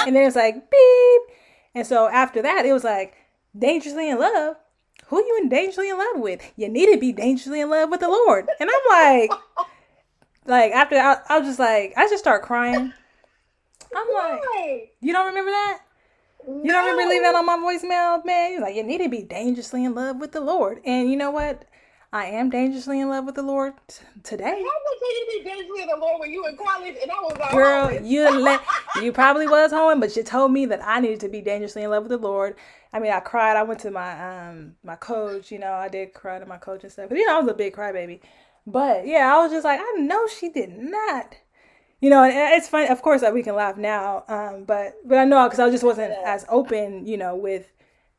And 0.06 0.16
then 0.16 0.26
it's 0.26 0.36
like 0.36 0.54
beep. 0.54 1.36
And 1.74 1.86
so 1.86 2.08
after 2.08 2.40
that, 2.42 2.64
it 2.64 2.72
was 2.72 2.84
like 2.84 3.16
dangerously 3.56 4.08
in 4.08 4.18
love. 4.18 4.56
Who 5.08 5.18
you 5.18 5.38
in 5.40 5.48
dangerously 5.48 5.90
in 5.90 5.98
love 5.98 6.18
with? 6.18 6.40
You 6.56 6.68
need 6.68 6.92
to 6.92 6.98
be 6.98 7.12
dangerously 7.12 7.60
in 7.60 7.70
love 7.70 7.90
with 7.90 8.00
the 8.00 8.08
Lord. 8.08 8.48
And 8.58 8.70
I'm 8.70 9.28
like, 9.28 9.30
like 10.46 10.72
after 10.72 10.96
I, 10.96 11.18
I 11.28 11.38
was 11.38 11.48
just 11.48 11.58
like 11.58 11.92
I 11.96 12.08
just 12.08 12.22
start 12.22 12.42
crying. 12.42 12.92
I'm 13.94 14.14
like, 14.14 14.94
you 15.00 15.12
don't 15.12 15.26
remember 15.26 15.50
that? 15.50 15.80
You 16.46 16.70
don't 16.70 16.84
remember 16.84 17.08
leaving 17.08 17.22
that 17.22 17.34
on 17.34 17.46
my 17.46 17.56
voicemail, 17.56 18.24
man? 18.24 18.52
You're 18.52 18.60
like, 18.60 18.76
you 18.76 18.84
need 18.84 18.98
to 18.98 19.08
be 19.08 19.22
dangerously 19.22 19.84
in 19.84 19.94
love 19.94 20.18
with 20.18 20.32
the 20.32 20.40
Lord. 20.40 20.80
And 20.84 21.10
you 21.10 21.16
know 21.16 21.30
what? 21.30 21.64
I 22.12 22.26
am 22.26 22.50
dangerously 22.50 23.00
in 23.00 23.08
love 23.08 23.24
with 23.24 23.34
the 23.34 23.42
Lord 23.42 23.74
t- 23.88 24.04
today. 24.22 24.44
How 24.44 24.54
was 24.54 25.00
you 25.02 25.26
to 25.26 25.38
be 25.38 25.48
dangerously 25.48 25.82
in 25.82 25.88
the 25.88 25.96
Lord 25.96 26.20
when 26.20 26.30
you 26.30 26.42
were 26.42 26.48
in 26.50 26.56
college 26.56 26.96
and 27.00 27.10
I 27.10 27.14
was 27.14 27.36
like, 27.38 27.52
girl, 27.52 27.92
you 27.92 28.30
let 28.40 28.62
you 29.02 29.12
probably 29.12 29.46
was 29.46 29.72
home, 29.72 30.00
but 30.00 30.14
you 30.16 30.22
told 30.22 30.52
me 30.52 30.66
that 30.66 30.80
I 30.84 31.00
needed 31.00 31.20
to 31.20 31.28
be 31.28 31.40
dangerously 31.40 31.82
in 31.82 31.90
love 31.90 32.04
with 32.04 32.10
the 32.10 32.18
Lord. 32.18 32.56
I 32.92 33.00
mean, 33.00 33.12
I 33.12 33.20
cried. 33.20 33.56
I 33.56 33.62
went 33.64 33.80
to 33.80 33.90
my 33.90 34.48
um 34.48 34.76
my 34.84 34.96
coach. 34.96 35.50
You 35.50 35.58
know, 35.58 35.72
I 35.72 35.88
did 35.88 36.14
cry 36.14 36.38
to 36.38 36.46
my 36.46 36.58
coach 36.58 36.84
and 36.84 36.92
stuff. 36.92 37.08
But 37.08 37.18
you 37.18 37.26
know, 37.26 37.36
I 37.36 37.40
was 37.40 37.48
a 37.48 37.54
big 37.54 37.74
crybaby. 37.74 38.20
But 38.66 39.06
yeah, 39.06 39.32
I 39.34 39.38
was 39.42 39.52
just 39.52 39.64
like, 39.64 39.80
I 39.80 39.92
know 39.98 40.26
she 40.26 40.48
did 40.48 40.76
not. 40.76 41.36
You 42.00 42.10
know, 42.10 42.24
and 42.24 42.34
it's 42.54 42.68
funny. 42.68 42.88
Of 42.88 43.02
course, 43.02 43.20
that 43.22 43.34
we 43.34 43.42
can 43.42 43.54
laugh 43.54 43.76
now. 43.76 44.24
Um, 44.28 44.64
but 44.64 44.94
but 45.04 45.18
I 45.18 45.24
know 45.24 45.44
because 45.44 45.58
I 45.58 45.70
just 45.70 45.84
wasn't 45.84 46.14
as 46.24 46.44
open. 46.48 47.06
You 47.06 47.16
know, 47.16 47.34
with 47.34 47.72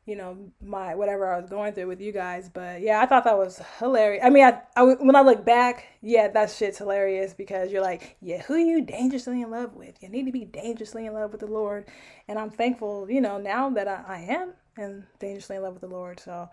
you 0.08 0.16
know 0.16 0.38
my 0.62 0.94
whatever 0.94 1.32
I 1.32 1.38
was 1.38 1.50
going 1.50 1.74
through 1.74 1.88
with 1.88 2.00
you 2.00 2.12
guys. 2.12 2.48
But 2.48 2.80
yeah, 2.80 3.00
I 3.02 3.06
thought 3.06 3.24
that 3.24 3.36
was 3.36 3.60
hilarious. 3.78 4.24
I 4.24 4.30
mean, 4.30 4.44
I, 4.44 4.60
I 4.74 4.82
when 4.82 5.14
I 5.14 5.20
look 5.20 5.44
back, 5.44 5.86
yeah, 6.00 6.28
that 6.28 6.50
shit's 6.50 6.78
hilarious 6.78 7.34
because 7.34 7.70
you're 7.70 7.82
like, 7.82 8.16
yeah, 8.22 8.40
who 8.42 8.54
are 8.54 8.58
you 8.58 8.80
dangerously 8.80 9.42
in 9.42 9.50
love 9.50 9.74
with? 9.74 10.02
You 10.02 10.08
need 10.08 10.24
to 10.26 10.32
be 10.32 10.46
dangerously 10.46 11.06
in 11.06 11.12
love 11.12 11.30
with 11.32 11.40
the 11.40 11.46
Lord, 11.46 11.86
and 12.26 12.38
I'm 12.38 12.50
thankful, 12.50 13.10
you 13.10 13.20
know, 13.20 13.38
now 13.38 13.68
that 13.70 13.86
I, 13.86 14.04
I 14.08 14.18
am 14.20 14.52
and 14.78 15.04
dangerously 15.18 15.56
in 15.56 15.62
love 15.62 15.74
with 15.74 15.82
the 15.82 15.88
Lord. 15.88 16.20
So, 16.20 16.48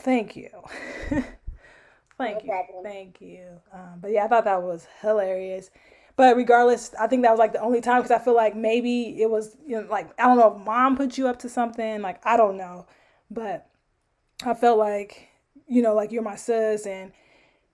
thank 0.00 0.36
you. 0.36 0.50
thank 2.18 2.44
no 2.44 2.54
you, 2.54 2.80
thank 2.82 3.20
you. 3.20 3.46
Um, 3.72 4.00
but 4.02 4.10
yeah, 4.10 4.24
I 4.24 4.28
thought 4.28 4.44
that 4.44 4.62
was 4.62 4.86
hilarious. 5.00 5.70
But 6.20 6.36
regardless, 6.36 6.92
I 7.00 7.06
think 7.06 7.22
that 7.22 7.30
was 7.30 7.38
like 7.38 7.54
the 7.54 7.62
only 7.62 7.80
time 7.80 8.02
because 8.02 8.10
I 8.10 8.22
feel 8.22 8.36
like 8.36 8.54
maybe 8.54 9.22
it 9.22 9.30
was, 9.30 9.56
you 9.66 9.80
know, 9.80 9.86
like, 9.88 10.10
I 10.20 10.26
don't 10.26 10.36
know 10.36 10.54
if 10.54 10.66
mom 10.66 10.94
put 10.94 11.16
you 11.16 11.26
up 11.26 11.38
to 11.38 11.48
something. 11.48 12.02
Like, 12.02 12.20
I 12.26 12.36
don't 12.36 12.58
know. 12.58 12.84
But 13.30 13.66
I 14.44 14.52
felt 14.52 14.78
like, 14.78 15.28
you 15.66 15.80
know, 15.80 15.94
like 15.94 16.12
you're 16.12 16.22
my 16.22 16.36
sis 16.36 16.84
and 16.84 17.12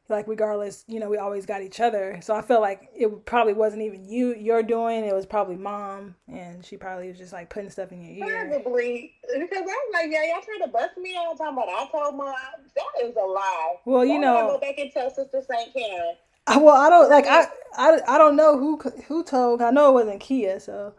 like 0.08 0.28
regardless, 0.28 0.84
you 0.86 1.00
know, 1.00 1.08
we 1.08 1.18
always 1.18 1.44
got 1.44 1.62
each 1.62 1.80
other. 1.80 2.20
So 2.22 2.36
I 2.36 2.40
felt 2.40 2.60
like 2.60 2.88
it 2.94 3.24
probably 3.24 3.52
wasn't 3.52 3.82
even 3.82 4.08
you 4.08 4.36
you're 4.36 4.62
doing. 4.62 5.04
It 5.04 5.12
was 5.12 5.26
probably 5.26 5.56
mom, 5.56 6.14
and 6.28 6.64
she 6.64 6.76
probably 6.76 7.08
was 7.08 7.18
just 7.18 7.32
like 7.32 7.50
putting 7.50 7.70
stuff 7.70 7.90
in 7.90 8.00
your 8.00 8.28
ear. 8.28 8.60
Probably 8.62 9.12
because 9.22 9.58
I 9.58 9.60
was 9.60 9.90
like, 9.92 10.06
yeah, 10.08 10.22
y'all 10.22 10.40
trying 10.40 10.60
to 10.64 10.68
bust 10.68 10.96
me 10.98 11.16
all 11.16 11.34
the 11.34 11.42
time, 11.42 11.56
but 11.56 11.68
I 11.68 11.88
told 11.90 12.14
mom 12.14 12.32
that 12.76 13.04
is 13.04 13.16
a 13.16 13.26
lie. 13.26 13.74
Well, 13.84 14.04
you 14.04 14.20
know, 14.20 14.52
go 14.52 14.60
back 14.60 14.78
and 14.78 14.92
tell 14.92 15.10
Sister 15.10 15.42
Saint 15.50 15.72
Karen. 15.72 16.14
Well, 16.48 16.76
I 16.76 16.88
don't 16.88 17.10
like 17.10 17.26
I, 17.26 17.46
I 17.76 17.98
I 18.06 18.18
don't 18.18 18.36
know 18.36 18.58
who 18.58 18.78
who 19.08 19.24
told. 19.24 19.62
I 19.62 19.70
know 19.70 19.90
it 19.90 20.04
wasn't 20.04 20.20
Kia, 20.20 20.60
so. 20.60 20.94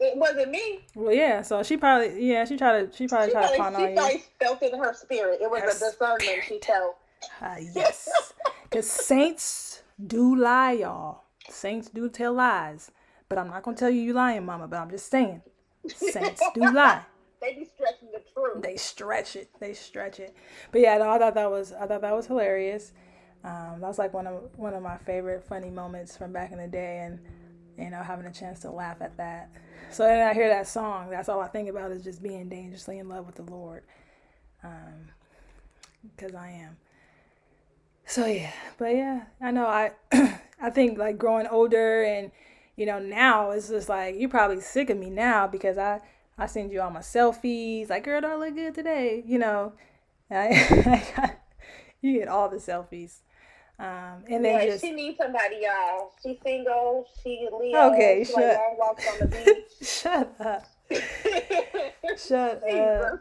It 0.00 0.16
wasn't 0.16 0.52
me. 0.52 0.86
Well, 0.94 1.12
yeah. 1.12 1.42
So 1.42 1.62
she 1.64 1.76
probably, 1.76 2.24
yeah, 2.24 2.44
she 2.44 2.56
tried 2.56 2.92
to, 2.92 2.96
she 2.96 3.08
probably 3.08 3.28
she 3.28 3.32
tried 3.32 3.56
probably, 3.56 3.56
to 3.56 3.62
find 3.62 3.76
she 3.76 4.00
on 4.00 4.10
you. 4.12 4.18
She 4.18 4.24
felt 4.38 4.62
it 4.62 4.72
in 4.72 4.78
her 4.78 4.94
spirit. 4.94 5.40
It 5.42 5.50
was 5.50 5.60
her 5.60 5.70
a 5.70 5.72
discernment 5.72 6.22
spirit. 6.22 6.44
she 6.46 6.60
felt. 6.60 6.96
Uh, 7.42 7.56
yes, 7.74 8.32
because 8.62 8.88
saints 8.88 9.82
do 10.06 10.36
lie, 10.36 10.72
y'all. 10.72 11.24
Saints 11.50 11.88
do 11.90 12.08
tell 12.08 12.32
lies, 12.32 12.92
but 13.28 13.38
I'm 13.38 13.48
not 13.48 13.64
gonna 13.64 13.76
tell 13.76 13.90
you 13.90 14.00
you 14.00 14.12
lying, 14.12 14.44
Mama. 14.44 14.68
But 14.68 14.78
I'm 14.78 14.90
just 14.90 15.10
saying, 15.10 15.42
saints 15.88 16.42
do 16.54 16.60
lie. 16.72 17.02
They 17.40 17.54
be 17.54 17.64
stretching 17.64 18.10
the 18.12 18.22
truth. 18.32 18.62
They 18.62 18.76
stretch 18.76 19.36
it. 19.36 19.48
They 19.60 19.72
stretch 19.72 20.20
it. 20.20 20.34
But 20.72 20.80
yeah, 20.80 20.98
no, 20.98 21.10
I 21.10 21.18
thought 21.18 21.34
that 21.34 21.50
was, 21.50 21.72
I 21.72 21.86
thought 21.86 22.00
that 22.00 22.14
was 22.14 22.26
hilarious. 22.26 22.92
Um, 23.48 23.80
that 23.80 23.86
was 23.86 23.98
like 23.98 24.12
one 24.12 24.26
of 24.26 24.42
one 24.56 24.74
of 24.74 24.82
my 24.82 24.98
favorite 24.98 25.42
funny 25.42 25.70
moments 25.70 26.16
from 26.16 26.32
back 26.32 26.52
in 26.52 26.58
the 26.58 26.66
day, 26.66 26.98
and 27.06 27.18
you 27.78 27.88
know 27.88 28.02
having 28.02 28.26
a 28.26 28.32
chance 28.32 28.60
to 28.60 28.70
laugh 28.70 28.98
at 29.00 29.16
that. 29.16 29.50
So 29.90 30.02
then 30.02 30.26
I 30.26 30.34
hear 30.34 30.48
that 30.50 30.68
song. 30.68 31.08
That's 31.08 31.30
all 31.30 31.40
I 31.40 31.48
think 31.48 31.70
about 31.70 31.90
is 31.90 32.02
just 32.02 32.22
being 32.22 32.50
dangerously 32.50 32.98
in 32.98 33.08
love 33.08 33.24
with 33.24 33.36
the 33.36 33.50
Lord, 33.50 33.84
because 34.60 36.34
um, 36.34 36.38
I 36.38 36.50
am. 36.50 36.76
So 38.04 38.26
yeah, 38.26 38.52
but 38.76 38.94
yeah, 38.94 39.22
I 39.40 39.50
know 39.50 39.66
I 39.66 39.92
I 40.60 40.68
think 40.68 40.98
like 40.98 41.16
growing 41.16 41.46
older 41.46 42.02
and 42.02 42.30
you 42.76 42.84
know 42.84 42.98
now 42.98 43.52
it's 43.52 43.68
just 43.68 43.88
like 43.88 44.16
you're 44.18 44.28
probably 44.28 44.60
sick 44.60 44.90
of 44.90 44.98
me 44.98 45.08
now 45.08 45.46
because 45.46 45.78
I 45.78 46.02
I 46.36 46.46
send 46.46 46.70
you 46.70 46.82
all 46.82 46.90
my 46.90 47.00
selfies 47.00 47.88
like 47.88 48.04
girl 48.04 48.20
do 48.20 48.26
I 48.26 48.36
look 48.36 48.54
good 48.54 48.74
today 48.74 49.22
you 49.26 49.38
know 49.38 49.72
I, 50.30 51.36
you 52.00 52.18
get 52.18 52.28
all 52.28 52.48
the 52.48 52.56
selfies 52.56 53.20
um, 53.80 54.24
and 54.28 54.44
then 54.44 54.60
yeah, 54.60 54.66
just 54.66 54.84
she 54.84 54.90
needs 54.90 55.18
somebody, 55.18 55.60
y'all. 55.62 56.12
She's 56.20 56.36
single. 56.42 57.06
She 57.22 57.48
Leo. 57.60 57.92
Okay, 57.92 58.24
she 58.24 58.32
shut. 58.32 58.42
Like 58.42 58.56
long 58.56 58.76
walks 58.78 59.06
on 59.08 59.18
the 59.20 59.26
beach. 59.80 59.88
shut 59.88 60.34
up. 60.40 60.66
shut 62.18 62.62
up. 62.68 63.20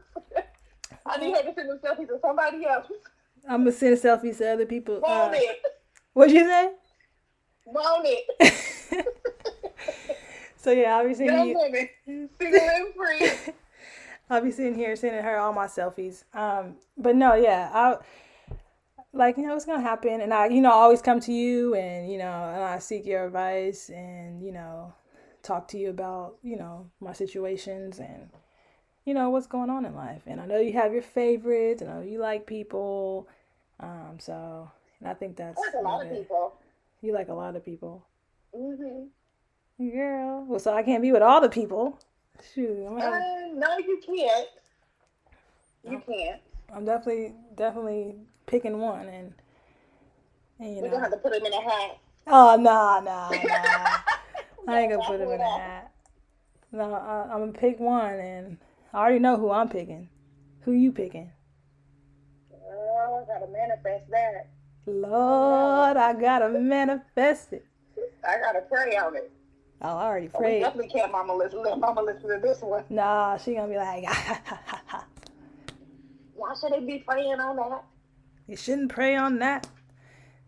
I 1.05 1.17
need 1.17 1.35
her 1.35 1.43
to 1.43 1.53
send 1.53 1.69
the 1.69 1.79
selfies 1.83 2.07
to 2.07 2.19
somebody 2.21 2.65
else. 2.65 2.87
I'm 3.47 3.61
gonna 3.61 3.71
send 3.71 3.97
selfies 3.97 4.39
to 4.39 4.51
other 4.51 4.65
people. 4.65 4.99
Want 4.99 5.35
uh, 5.35 5.37
it? 5.37 5.61
What'd 6.13 6.33
you 6.33 6.45
say? 6.45 6.71
Want 7.65 8.07
it? 8.09 9.05
so 10.57 10.71
yeah, 10.71 10.97
I'll 10.97 11.07
be 11.07 11.13
sending 11.13 11.35
Young 11.35 11.47
you. 11.49 11.55
woman, 11.55 11.89
single 12.39 12.61
and 12.61 12.93
free. 12.95 13.53
I'll 14.29 14.41
be 14.41 14.51
sitting 14.51 14.75
here 14.75 14.95
sending 14.95 15.23
her 15.23 15.37
all 15.37 15.53
my 15.53 15.67
selfies. 15.67 16.23
Um, 16.33 16.77
but 16.97 17.15
no, 17.15 17.35
yeah, 17.35 17.69
I 17.71 17.97
like 19.17 19.37
you 19.37 19.43
know 19.47 19.55
it's 19.55 19.65
gonna 19.65 19.81
happen 19.81 20.21
and 20.21 20.33
i 20.33 20.47
you 20.47 20.61
know 20.61 20.69
I 20.69 20.73
always 20.75 21.01
come 21.01 21.19
to 21.21 21.33
you 21.33 21.75
and 21.75 22.09
you 22.11 22.17
know 22.17 22.51
and 22.53 22.63
i 22.63 22.79
seek 22.79 23.05
your 23.05 23.25
advice 23.25 23.89
and 23.89 24.43
you 24.43 24.51
know 24.51 24.93
talk 25.43 25.67
to 25.69 25.77
you 25.77 25.89
about 25.89 26.37
you 26.43 26.55
know 26.57 26.89
my 26.99 27.13
situations 27.13 27.99
and 27.99 28.29
you 29.05 29.13
know 29.13 29.29
what's 29.29 29.47
going 29.47 29.69
on 29.69 29.85
in 29.85 29.95
life. 29.95 30.23
And 30.27 30.41
i 30.41 30.45
know 30.45 30.59
you 30.59 30.73
have 30.73 30.93
your 30.93 31.01
favorites 31.01 31.81
i 31.81 31.85
know 31.85 32.01
you 32.01 32.19
like 32.19 32.45
people 32.45 33.27
um 33.79 34.17
so 34.19 34.69
and 34.99 35.09
i 35.09 35.13
think 35.13 35.35
that's 35.35 35.59
I 35.59 35.65
like 35.65 35.73
a 35.79 35.83
lot 35.83 36.05
of 36.05 36.11
people. 36.11 36.53
You 37.01 37.13
like 37.13 37.29
a 37.29 37.33
lot 37.33 37.55
of 37.55 37.63
people. 37.63 38.05
Mhm 38.55 39.07
girl. 39.79 40.45
Well 40.47 40.59
so 40.59 40.73
i 40.73 40.83
can't 40.83 41.01
be 41.01 41.11
with 41.11 41.21
all 41.21 41.41
the 41.41 41.49
people. 41.49 41.99
Shoot 42.53 42.85
uh, 42.85 43.19
no 43.53 43.77
you 43.77 43.99
can't. 44.05 44.47
You 45.83 46.01
can't. 46.05 46.41
I'm 46.73 46.85
definitely 46.85 47.33
definitely 47.55 48.15
picking 48.47 48.79
one, 48.79 49.07
and, 49.07 49.33
and 50.59 50.75
you 50.75 50.81
We're 50.81 50.89
gonna 50.89 51.03
have 51.03 51.11
to 51.11 51.17
put 51.17 51.33
him 51.33 51.45
in 51.45 51.53
a 51.53 51.61
hat. 51.61 51.99
Oh 52.25 52.55
no, 52.55 52.99
no, 52.99 53.29
no! 53.29 54.67
I 54.67 54.81
ain't 54.81 54.91
gonna 54.91 55.05
put 55.05 55.21
him 55.21 55.29
in 55.29 55.39
a 55.39 55.59
hat. 55.59 55.91
No, 56.71 56.93
I, 56.93 57.31
I'm 57.31 57.39
gonna 57.39 57.51
pick 57.51 57.79
one, 57.79 58.15
and 58.15 58.57
I 58.91 58.97
already 58.97 59.19
know 59.19 59.37
who 59.37 59.51
I'm 59.51 59.69
picking. 59.69 60.09
Who 60.61 60.71
you 60.71 60.91
picking? 60.91 61.31
Oh, 62.51 63.23
I 63.23 63.25
gotta 63.31 63.51
manifest 63.51 64.09
that. 64.09 64.49
Lord, 64.85 65.97
I 65.97 66.13
gotta 66.13 66.49
manifest 66.49 67.53
it. 67.53 67.65
I 68.27 68.37
gotta 68.39 68.61
pray 68.61 68.97
on 68.97 69.15
it. 69.15 69.31
Oh, 69.81 69.89
I 69.89 70.05
already 70.05 70.27
prayed. 70.27 70.55
Oh, 70.55 70.55
we 70.55 70.59
definitely 70.59 70.89
can't 70.89 71.11
mama 71.11 71.35
listen. 71.35 71.61
Let 71.61 71.79
mama 71.79 72.01
listen 72.01 72.29
to 72.29 72.39
this 72.41 72.61
one. 72.61 72.83
Nah, 72.89 73.37
she 73.37 73.53
gonna 73.53 73.67
be 73.67 73.77
like, 73.77 74.03
Why 76.35 76.53
should 76.59 76.71
they 76.71 76.79
be 76.79 76.99
praying 76.99 77.39
on 77.39 77.55
that? 77.57 77.83
You 78.47 78.55
shouldn't 78.55 78.89
pray 78.89 79.15
on 79.15 79.39
that. 79.39 79.67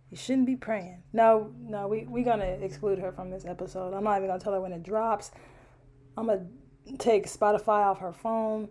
You 0.09 0.17
shouldn't 0.17 0.47
be 0.47 0.55
praying. 0.55 1.03
No, 1.13 1.53
no, 1.59 1.87
we 1.87 2.05
we 2.07 2.23
gonna 2.23 2.45
exclude 2.45 2.97
her 2.99 3.11
from 3.11 3.29
this 3.29 3.45
episode. 3.45 3.93
I'm 3.93 4.03
not 4.03 4.17
even 4.17 4.29
gonna 4.29 4.39
tell 4.39 4.53
her 4.53 4.61
when 4.61 4.71
it 4.71 4.83
drops. 4.83 5.31
I'm 6.17 6.27
gonna 6.27 6.47
take 6.97 7.27
Spotify 7.27 7.85
off 7.85 7.99
her 7.99 8.13
phone. 8.13 8.69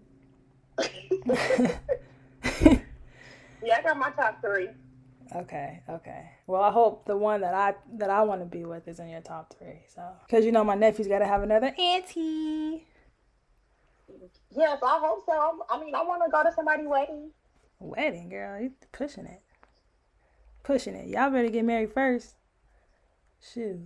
yeah, 1.26 1.78
I 3.76 3.82
got 3.82 3.98
my 3.98 4.10
top 4.10 4.40
three. 4.40 4.68
Okay, 5.34 5.82
okay. 5.88 6.30
Well, 6.46 6.62
I 6.62 6.70
hope 6.70 7.04
the 7.04 7.16
one 7.16 7.42
that 7.42 7.54
I 7.54 7.74
that 7.98 8.10
I 8.10 8.22
want 8.22 8.40
to 8.40 8.46
be 8.46 8.64
with 8.64 8.88
is 8.88 8.98
in 8.98 9.10
your 9.10 9.20
top 9.20 9.54
three. 9.58 9.82
So, 9.94 10.02
because 10.26 10.44
you 10.44 10.52
know 10.52 10.64
my 10.64 10.74
nephew's 10.74 11.06
got 11.06 11.18
to 11.18 11.26
have 11.26 11.42
another 11.42 11.74
auntie. 11.78 12.86
Yes, 14.50 14.78
I 14.82 14.98
hope 15.02 15.24
so. 15.26 15.64
I 15.70 15.78
mean, 15.78 15.94
I 15.94 16.02
want 16.02 16.22
to 16.24 16.30
go 16.30 16.42
to 16.42 16.50
somebody's 16.54 16.86
wedding. 16.88 17.30
Wedding, 17.80 18.28
girl. 18.28 18.60
You 18.60 18.72
pushing 18.92 19.26
it. 19.26 19.40
Pushing 20.62 20.94
it. 20.94 21.08
Y'all 21.08 21.30
better 21.30 21.48
get 21.48 21.64
married 21.64 21.92
first. 21.92 22.34
Shoot. 23.40 23.80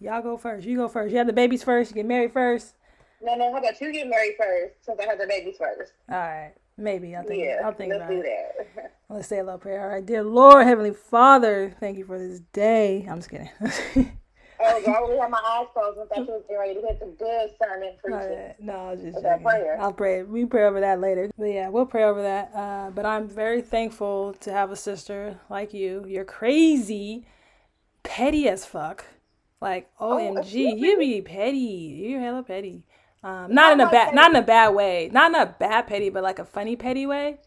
Y'all 0.00 0.22
go 0.22 0.36
first. 0.36 0.66
You 0.66 0.76
go 0.76 0.88
first. 0.88 1.12
You 1.12 1.18
have 1.18 1.26
the 1.26 1.32
babies 1.32 1.62
first. 1.62 1.90
You 1.90 1.96
get 1.96 2.06
married 2.06 2.32
first. 2.32 2.74
No, 3.22 3.34
no. 3.34 3.52
How 3.52 3.58
about 3.58 3.80
you 3.80 3.92
get 3.92 4.08
married 4.08 4.34
first 4.38 4.84
since 4.84 4.98
I 5.00 5.04
have 5.04 5.18
the 5.18 5.26
babies 5.26 5.56
first? 5.58 5.92
All 6.10 6.16
right. 6.16 6.52
Maybe. 6.76 7.14
I'll 7.14 7.24
think, 7.24 7.44
yeah, 7.44 7.60
I'll 7.64 7.72
think 7.72 7.92
let's 7.92 8.02
about 8.02 8.10
do 8.10 8.20
it. 8.20 8.74
that. 8.74 8.92
Let's 9.08 9.28
say 9.28 9.38
a 9.38 9.44
little 9.44 9.58
prayer. 9.58 9.82
All 9.82 9.88
right. 9.94 10.04
Dear 10.04 10.22
Lord, 10.22 10.66
Heavenly 10.66 10.94
Father, 10.94 11.74
thank 11.78 11.98
you 11.98 12.04
for 12.04 12.18
this 12.18 12.40
day. 12.52 13.06
I'm 13.08 13.18
just 13.18 13.30
kidding. 13.30 14.12
Oh, 14.64 14.82
I 14.86 14.96
already 14.96 15.20
have 15.20 15.30
my 15.30 15.40
eyes 15.44 15.66
closed 15.72 15.98
and 15.98 16.08
thought 16.08 16.18
you 16.18 16.32
was 16.32 16.42
getting 16.48 16.58
ready 16.58 16.74
to 16.74 16.80
hit 16.80 16.98
some 17.00 17.14
good 17.14 17.50
sermon 17.62 17.94
preaching. 18.02 18.54
No, 18.60 18.72
I 18.72 18.92
was 18.92 19.02
just 19.02 19.22
that 19.22 19.42
prayer. 19.42 19.76
I'll 19.80 19.92
pray. 19.92 20.22
We 20.22 20.44
pray 20.44 20.64
over 20.64 20.80
that 20.80 21.00
later. 21.00 21.30
But 21.36 21.46
yeah, 21.46 21.68
we'll 21.68 21.86
pray 21.86 22.04
over 22.04 22.22
that. 22.22 22.52
Uh, 22.54 22.90
but 22.90 23.04
I'm 23.04 23.28
very 23.28 23.62
thankful 23.62 24.34
to 24.40 24.52
have 24.52 24.70
a 24.70 24.76
sister 24.76 25.40
like 25.50 25.74
you. 25.74 26.04
You're 26.06 26.24
crazy, 26.24 27.26
petty 28.02 28.48
as 28.48 28.64
fuck. 28.64 29.04
Like 29.60 29.90
OMG, 29.98 30.72
oh, 30.72 30.76
you 30.76 30.98
be 30.98 31.22
petty. 31.22 32.06
You're 32.08 32.20
hella 32.20 32.42
petty. 32.42 32.84
Um, 33.24 33.54
not 33.54 33.72
in 33.72 33.80
a 33.80 33.88
bad, 33.88 34.14
not 34.14 34.30
in 34.30 34.36
a 34.36 34.42
bad 34.42 34.70
way. 34.70 35.08
Not 35.12 35.30
in 35.30 35.40
a 35.40 35.46
bad 35.46 35.86
petty, 35.86 36.10
but 36.10 36.22
like 36.24 36.40
a 36.40 36.44
funny 36.44 36.74
petty 36.74 37.06
way. 37.06 37.38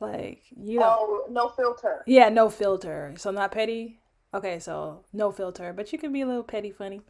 Like 0.00 0.42
you 0.58 0.78
know, 0.78 0.96
oh, 0.98 1.26
no 1.30 1.48
filter. 1.50 2.02
Yeah, 2.06 2.30
no 2.30 2.48
filter. 2.48 3.12
So 3.18 3.30
not 3.30 3.52
petty. 3.52 3.99
Okay, 4.32 4.58
so 4.60 5.04
no 5.12 5.32
filter, 5.32 5.72
but 5.72 5.92
you 5.92 5.98
can 5.98 6.12
be 6.12 6.20
a 6.20 6.26
little 6.26 6.44
petty 6.44 6.70
funny. 6.70 7.02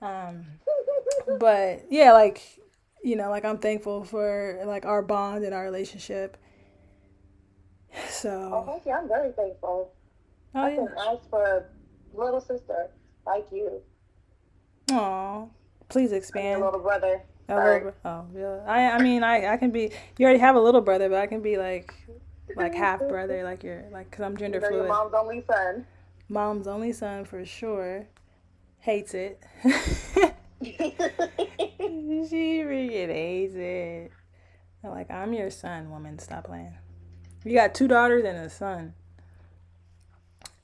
Um, 0.00 0.46
but 1.40 1.86
yeah, 1.90 2.12
like 2.12 2.60
you 3.02 3.16
know, 3.16 3.28
like 3.30 3.44
I'm 3.44 3.58
thankful 3.58 4.04
for 4.04 4.60
like 4.64 4.86
our 4.86 5.02
bond 5.02 5.44
and 5.44 5.54
our 5.54 5.64
relationship. 5.64 6.36
So. 8.08 8.50
Oh, 8.52 8.64
thank 8.66 8.86
you. 8.86 8.92
I'm 8.92 9.08
very 9.08 9.32
thankful. 9.32 9.92
Oh, 10.54 10.60
I 10.60 10.70
yeah. 10.70 10.76
can 10.76 10.88
ask 10.98 11.28
for 11.30 11.44
a 11.44 12.18
little 12.18 12.40
sister 12.40 12.90
like 13.26 13.46
you. 13.52 13.80
Aw, 14.92 15.46
please 15.88 16.12
expand. 16.12 16.60
little 16.62 16.80
brother. 16.80 17.22
Oh 17.48 18.26
yeah. 18.34 18.60
I 18.66 18.92
I 18.92 19.02
mean 19.02 19.22
I 19.22 19.52
I 19.52 19.56
can 19.56 19.70
be. 19.70 19.90
You 20.18 20.24
already 20.24 20.38
have 20.38 20.56
a 20.56 20.60
little 20.60 20.80
brother, 20.80 21.08
but 21.08 21.18
I 21.18 21.26
can 21.26 21.42
be 21.42 21.58
like 21.58 21.94
like 22.56 22.74
half 22.74 23.00
brother, 23.00 23.42
like 23.42 23.62
you're 23.62 23.84
like 23.92 24.10
because 24.10 24.24
I'm 24.24 24.36
gender 24.36 24.60
fluid. 24.60 24.88
mom's 24.88 25.14
only 25.14 25.44
son. 25.46 25.86
Mom's 26.28 26.66
only 26.66 26.92
son 26.92 27.24
for 27.24 27.44
sure. 27.44 28.06
Hates 28.80 29.14
it. 29.14 29.42
she 30.62 30.80
freaking 32.62 33.08
hates 33.08 33.54
it. 33.54 34.10
I'm 34.82 34.90
like 34.90 35.10
I'm 35.10 35.32
your 35.32 35.50
son, 35.50 35.90
woman. 35.90 36.18
Stop 36.18 36.44
playing. 36.44 36.74
You 37.44 37.54
got 37.54 37.74
two 37.74 37.88
daughters 37.88 38.24
and 38.24 38.38
a 38.38 38.50
son. 38.50 38.94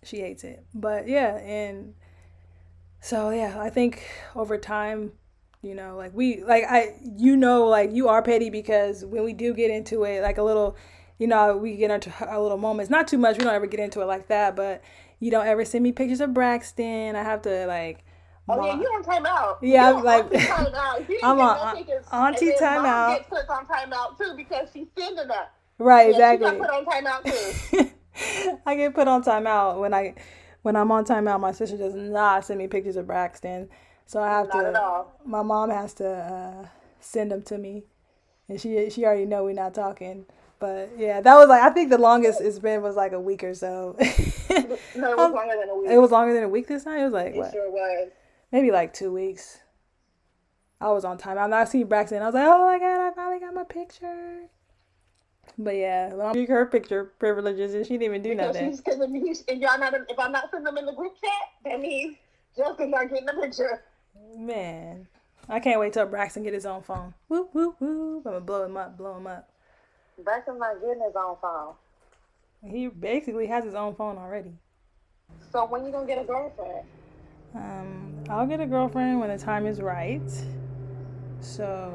She 0.03 0.21
hates 0.21 0.45
it, 0.45 0.65
but 0.75 1.09
yeah, 1.09 1.37
and 1.37 1.95
so 3.01 3.31
yeah, 3.31 3.61
I 3.61 3.69
think 3.69 4.03
over 4.35 4.57
time 4.57 5.13
you 5.63 5.75
know 5.75 5.97
like 5.97 6.15
we 6.15 6.43
like 6.45 6.65
i 6.65 6.95
you 7.19 7.37
know 7.37 7.67
like 7.67 7.93
you 7.93 8.09
are 8.09 8.23
petty 8.23 8.49
because 8.49 9.05
when 9.05 9.25
we 9.25 9.33
do 9.33 9.53
get 9.53 9.71
into 9.71 10.05
it 10.05 10.23
like 10.23 10.39
a 10.39 10.43
little 10.43 10.77
you 11.19 11.27
know 11.27 11.57
we 11.57 11.77
get 11.77 11.91
into 11.91 12.11
a 12.21 12.41
little 12.41 12.57
moments 12.57 12.91
not 12.91 13.07
too 13.07 13.19
much 13.19 13.37
we 13.37 13.45
don't 13.45 13.55
ever 13.55 13.67
get 13.67 13.81
into 13.81 14.01
it 14.01 14.07
like 14.07 14.29
that 14.29 14.57
but 14.57 14.83
you 15.21 15.31
don't 15.31 15.47
ever 15.47 15.65
send 15.65 15.85
me 15.85 15.93
pictures 15.93 16.21
of 16.21 16.35
braxton 16.35 17.15
i 17.15 17.23
have 17.23 17.43
to 17.43 17.67
like 17.67 18.05
Oh 18.53 18.67
yeah, 18.67 18.75
you 18.75 18.87
on 18.87 19.05
timeout. 19.05 19.59
Yeah, 19.63 19.91
I'm 19.91 20.05
like 20.05 20.25
I'm 21.23 21.41
on 21.41 21.65
auntie 22.13 22.53
timeout. 22.61 23.17
Gets 23.17 23.29
put 23.29 23.49
on 23.49 23.67
timeout 23.67 24.19
too 24.19 24.35
because 24.37 24.69
she's 24.73 24.89
sending 24.99 25.29
that. 25.29 25.53
Right, 25.79 26.11
yeah, 26.11 26.33
exactly. 26.33 26.59
Put 26.59 26.71
on 26.71 26.85
timeout 26.85 27.71
too. 27.71 27.91
I 28.67 28.75
get 28.75 28.95
put 28.95 29.09
on 29.09 29.23
timeout 29.23 29.79
when 29.79 29.95
I 29.95 30.15
when 30.63 30.77
I'm 30.77 30.91
on 30.91 31.05
timeout. 31.05 31.41
My 31.41 31.53
sister 31.53 31.77
does 31.77 31.95
not 31.95 32.45
send 32.45 32.59
me 32.59 32.67
pictures 32.67 32.97
of 32.97 33.07
Braxton. 33.07 33.69
So 34.07 34.21
I 34.21 34.29
have 34.29 34.49
Not 34.49 34.73
to. 34.73 35.05
My 35.25 35.43
mom 35.43 35.71
has 35.71 35.95
to 35.95 36.09
uh, 36.09 36.69
send 36.99 37.31
them 37.31 37.43
to 37.43 37.59
me, 37.59 37.85
and 38.49 38.61
she 38.61 38.91
she 38.91 39.05
already 39.05 39.27
know 39.27 39.45
we're 39.45 39.55
not 39.55 39.75
talking. 39.75 40.27
But 40.61 40.91
yeah, 40.99 41.23
that 41.23 41.35
was 41.37 41.49
like 41.49 41.63
I 41.63 41.71
think 41.71 41.89
the 41.89 41.99
longest 41.99 42.41
it's 42.43 42.59
been 42.59 42.83
was 42.83 42.95
like 42.95 43.13
a 43.13 43.21
week 43.21 43.43
or 43.43 43.55
so. 43.55 43.97
no, 43.99 44.05
it 44.05 45.17
was 45.17 45.33
longer 45.33 45.55
than 45.59 45.71
a 45.71 45.77
week. 45.77 45.91
It 45.91 45.99
was 45.99 46.11
longer 46.11 46.35
than 46.35 46.45
a 46.45 46.49
week 46.49 46.69
this 46.69 46.85
time. 46.85 47.01
It 47.01 47.05
was 47.05 47.15
like 47.15 47.35
it 47.35 47.37
what? 47.37 47.51
Sure 47.51 47.71
was. 47.71 48.11
Maybe 48.53 48.71
like 48.71 48.93
two 48.93 49.11
weeks. 49.11 49.59
I 50.79 50.91
was 50.91 51.05
on 51.05 51.17
time. 51.17 51.53
I 51.53 51.65
see 51.65 51.83
Braxton. 51.83 52.23
I 52.23 52.27
was 52.27 52.35
like, 52.35 52.47
oh 52.47 52.67
my 52.67 52.79
god, 52.79 53.01
I 53.01 53.11
finally 53.15 53.41
got 53.41 53.55
my 53.55 53.65
picture. 53.65 54.49
But 55.59 55.77
yeah, 55.77 56.13
well, 56.15 56.29
I'm 56.29 56.47
her 56.47 56.67
picture 56.67 57.05
privileges 57.19 57.75
and 57.75 57.85
she 57.87 57.95
didn't 57.95 58.05
even 58.05 58.23
do 58.23 58.31
because 58.31 58.55
nothing. 58.55 58.71
Because 58.77 59.45
if 59.49 59.59
y'all 59.59 59.79
not, 59.79 59.95
if 59.95 60.19
I'm 60.19 60.33
not 60.33 60.51
sending 60.51 60.65
them 60.65 60.79
in 60.79 60.87
the 60.87 60.93
group 60.93 61.15
chat, 61.21 61.31
that 61.65 61.81
means 61.81 62.17
Justin's 62.57 62.91
not 62.91 63.09
getting 63.09 63.27
the 63.27 63.33
picture. 63.33 63.83
Man, 64.37 65.07
I 65.49 65.61
can't 65.61 65.81
wait 65.81 65.95
till 65.95 66.07
Braxton 66.07 66.43
get 66.43 66.55
his 66.55 66.67
own 66.67 66.83
phone. 66.83 67.15
Whoop 67.29 67.51
whoop 67.55 67.77
whoop! 67.81 68.27
I'm 68.27 68.33
gonna 68.33 68.41
blow 68.41 68.65
him 68.65 68.77
up, 68.77 68.97
blow 68.97 69.17
him 69.17 69.27
up. 69.27 69.50
Braxton's 70.25 70.59
not 70.59 70.81
getting 70.81 71.03
his 71.03 71.15
own 71.17 71.37
phone. 71.41 71.75
He 72.63 72.89
basically 72.89 73.47
has 73.47 73.65
his 73.65 73.75
own 73.75 73.95
phone 73.95 74.19
already. 74.19 74.53
So 75.53 75.67
when 75.67 75.85
you 75.85 75.93
gonna 75.93 76.07
get 76.07 76.19
a 76.19 76.25
girlfriend? 76.25 76.87
Um, 77.55 78.25
I'll 78.29 78.47
get 78.47 78.61
a 78.61 78.67
girlfriend 78.67 79.21
when 79.21 79.31
the 79.31 79.43
time 79.43 79.67
is 79.67 79.81
right. 79.81 80.31
So, 81.41 81.93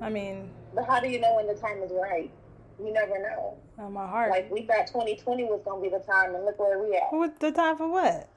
I 0.00 0.08
mean. 0.08 0.50
But 0.74 0.86
how 0.86 1.00
do 1.00 1.08
you 1.08 1.20
know 1.20 1.36
when 1.36 1.46
the 1.46 1.54
time 1.54 1.82
is 1.82 1.92
right? 1.92 2.30
You 2.82 2.92
never 2.92 3.18
know. 3.18 3.58
On 3.78 3.92
my 3.92 4.06
heart. 4.06 4.30
Like 4.30 4.50
we 4.50 4.62
thought 4.62 4.86
2020 4.86 5.44
was 5.44 5.60
gonna 5.64 5.82
be 5.82 5.88
the 5.88 5.98
time, 5.98 6.34
and 6.34 6.44
look 6.44 6.58
where 6.58 6.82
we 6.82 6.96
at. 6.96 7.12
What 7.12 7.38
the 7.38 7.52
time 7.52 7.76
for 7.76 7.88
what? 7.88 8.28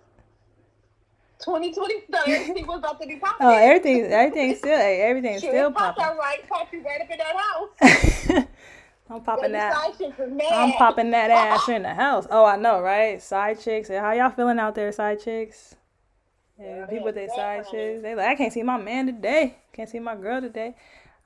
2020 1.40 1.94
everything 2.28 2.68
was 2.68 2.80
about 2.80 3.02
to 3.02 3.08
be 3.08 3.18
popping. 3.18 3.48
Oh, 3.48 3.52
everything, 3.52 4.06
everything's 4.06 4.60
still, 4.60 4.80
everything's 4.80 5.42
Shit, 5.42 5.52
still 5.52 5.72
popping. 5.72 6.04
popping. 6.04 6.18
right, 6.18 6.50
pop 6.50 6.72
you 6.72 6.84
right 6.84 7.02
up 7.02 7.10
in 7.10 7.18
that 7.18 7.36
house. 7.36 8.48
I'm 9.10 9.22
popping 9.22 9.52
that. 9.52 9.76
I'm 10.52 10.72
popping 10.74 11.12
that 11.12 11.30
ass 11.32 11.68
in 11.68 11.84
the 11.84 11.94
house. 11.94 12.26
Oh, 12.32 12.46
I 12.46 12.56
know, 12.56 12.82
right? 12.82 13.22
Side 13.22 13.60
chicks. 13.60 13.90
How 13.90 14.12
y'all 14.14 14.30
feeling 14.30 14.60
out 14.60 14.76
there, 14.76 14.92
side 14.92 15.22
chicks? 15.22 15.76
Yeah, 16.60 16.86
people 16.86 17.06
with 17.06 17.16
their 17.16 17.30
side 17.30 17.66
chicks. 17.70 18.02
They 18.02 18.16
like, 18.16 18.28
I 18.28 18.36
can't 18.36 18.54
see 18.54 18.64
my 18.64 18.78
man 18.78 19.08
today. 19.08 19.58
Can't 19.74 19.90
see 19.90 20.00
my 20.00 20.16
girl 20.16 20.40
today. 20.40 20.76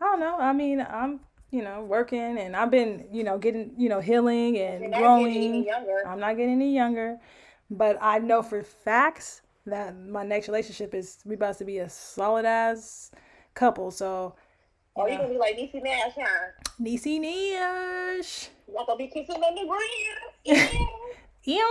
I 0.01 0.05
don't 0.05 0.19
know. 0.19 0.37
I 0.37 0.53
mean, 0.53 0.81
I'm, 0.81 1.19
you 1.51 1.63
know, 1.63 1.83
working 1.83 2.37
and 2.37 2.55
I've 2.55 2.71
been, 2.71 3.05
you 3.11 3.23
know, 3.23 3.37
getting, 3.37 3.71
you 3.77 3.89
know, 3.89 3.99
healing 3.99 4.57
and 4.57 4.93
growing. 4.93 5.69
I'm 6.05 6.19
not 6.19 6.37
getting 6.37 6.53
any 6.53 6.73
younger, 6.73 7.19
but 7.69 7.97
I 8.01 8.19
know 8.19 8.41
for 8.41 8.63
facts 8.63 9.41
that 9.67 9.97
my 9.97 10.23
next 10.23 10.47
relationship 10.47 10.93
is 10.93 11.19
we 11.25 11.35
about 11.35 11.57
to 11.59 11.65
be 11.65 11.79
a 11.79 11.89
solid 11.89 12.45
ass 12.45 13.11
couple. 13.53 13.91
So. 13.91 14.35
You 14.95 15.03
oh, 15.03 15.07
you 15.07 15.17
gonna 15.17 15.29
be 15.29 15.37
like 15.37 15.55
Niecy 15.55 15.83
Nash, 15.83 16.13
huh? 16.15 16.65
Niecy 16.81 17.21
Nash. 17.21 18.49
Y'all 18.67 18.85
gonna 18.85 18.97
be 18.97 19.07
kissing 19.07 19.35
on 19.35 19.55
the 19.55 19.67
ground. 20.55 20.89
Yeah. 21.43 21.63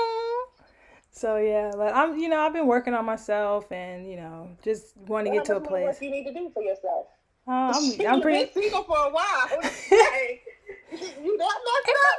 So 1.11 1.39
yeah, 1.39 1.73
but 1.75 1.95
I'm, 1.95 2.19
you 2.19 2.29
know, 2.29 2.41
I've 2.41 2.53
been 2.53 2.67
working 2.67 2.93
on 2.93 3.05
myself, 3.05 3.73
and 3.73 4.09
you 4.09 4.17
know, 4.17 4.51
just 4.63 4.97
want 4.97 5.27
to 5.27 5.33
get 5.33 5.47
to 5.47 5.57
a 5.57 5.61
place. 5.61 5.87
What 5.87 6.03
you 6.03 6.11
need 6.11 6.25
to 6.25 6.35
do 6.35 6.51
for 6.53 6.63
yourself? 6.63 7.07
Uh, 7.49 7.73
I'm, 7.75 8.07
I'm 8.07 8.21
pretty 8.21 8.45
been 8.53 8.63
single 8.63 8.83
for 8.85 8.99
a 8.99 9.11
while. 9.11 9.49
you 10.93 11.39
that 11.39 11.57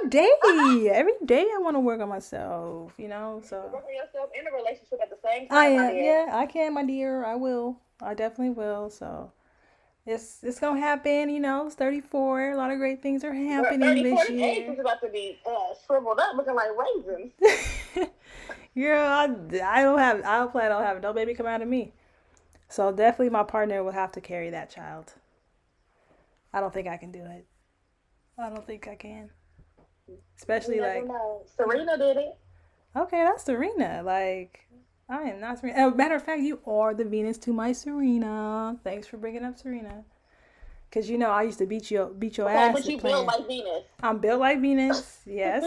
every 0.01 0.09
day, 0.09 0.89
every 0.91 1.13
day 1.25 1.45
I 1.53 1.59
want 1.59 1.75
to 1.75 1.79
work 1.79 2.01
on 2.01 2.09
myself. 2.09 2.93
You 2.97 3.07
know, 3.07 3.41
so 3.43 3.69
work 3.71 3.85
on 3.87 3.95
yourself 3.95 4.29
in 4.37 4.47
a 4.47 4.55
relationship 4.55 4.99
at 5.01 5.09
the 5.09 5.17
same 5.23 5.47
time. 5.47 5.57
I 5.57 5.65
am, 5.65 5.95
yeah, 5.95 6.29
I 6.33 6.45
can, 6.45 6.73
my 6.73 6.85
dear. 6.85 7.23
I 7.23 7.35
will. 7.35 7.77
I 8.01 8.13
definitely 8.13 8.51
will. 8.51 8.89
So 8.89 9.31
it's 10.05 10.43
it's 10.43 10.59
gonna 10.59 10.79
happen. 10.79 11.29
You 11.29 11.39
know, 11.39 11.67
it's 11.67 11.75
34. 11.75 12.51
A 12.51 12.57
lot 12.57 12.71
of 12.71 12.77
great 12.77 13.01
things 13.01 13.23
are 13.23 13.33
happening 13.33 14.03
this 14.03 14.29
year. 14.29 14.71
is 14.71 14.79
about 14.79 15.01
to 15.01 15.09
be 15.09 15.39
uh, 15.45 15.73
shriveled 15.85 16.19
up, 16.19 16.35
looking 16.35 16.55
like 16.55 16.69
raisins. 16.77 17.33
Girl, 18.75 19.07
I, 19.07 19.23
I 19.63 19.83
don't 19.83 19.99
have. 19.99 20.23
I 20.23 20.39
don't 20.39 20.51
plan 20.51 20.71
on 20.71 20.83
having 20.83 21.01
no 21.01 21.13
baby 21.13 21.33
come 21.33 21.47
out 21.47 21.61
of 21.61 21.67
me. 21.67 21.93
So 22.69 22.91
definitely, 22.91 23.29
my 23.29 23.43
partner 23.43 23.83
will 23.83 23.93
have 23.93 24.11
to 24.13 24.21
carry 24.21 24.49
that 24.51 24.69
child. 24.69 25.13
I 26.53 26.59
don't 26.59 26.73
think 26.73 26.87
I 26.87 26.97
can 26.97 27.11
do 27.11 27.23
it. 27.23 27.45
I 28.39 28.49
don't 28.49 28.65
think 28.65 28.87
I 28.87 28.95
can. 28.95 29.29
Especially 30.37 30.79
like 30.79 31.05
know. 31.05 31.43
Serena 31.55 31.97
did 31.97 32.17
it. 32.17 32.37
Okay, 32.95 33.23
that's 33.23 33.43
Serena. 33.43 34.01
Like 34.03 34.67
I 35.09 35.23
am 35.23 35.39
not 35.39 35.59
Serena. 35.59 35.93
Matter 35.95 36.15
of 36.15 36.23
fact, 36.23 36.41
you 36.41 36.59
are 36.65 36.93
the 36.93 37.05
Venus 37.05 37.37
to 37.39 37.53
my 37.53 37.71
Serena. 37.71 38.77
Thanks 38.83 39.07
for 39.07 39.17
bringing 39.17 39.43
up 39.43 39.57
Serena. 39.57 40.03
Cause 40.89 41.09
you 41.09 41.17
know 41.17 41.31
I 41.31 41.43
used 41.43 41.57
to 41.57 41.65
beat 41.65 41.91
you 41.91 42.15
beat 42.17 42.37
your 42.37 42.47
okay, 42.47 42.57
ass. 42.57 42.73
But 42.73 42.85
you 42.85 42.97
built 42.97 43.27
like 43.27 43.45
Venus. 43.45 43.83
I'm 44.01 44.19
built 44.19 44.39
like 44.39 44.61
Venus, 44.61 45.19
yes. 45.25 45.65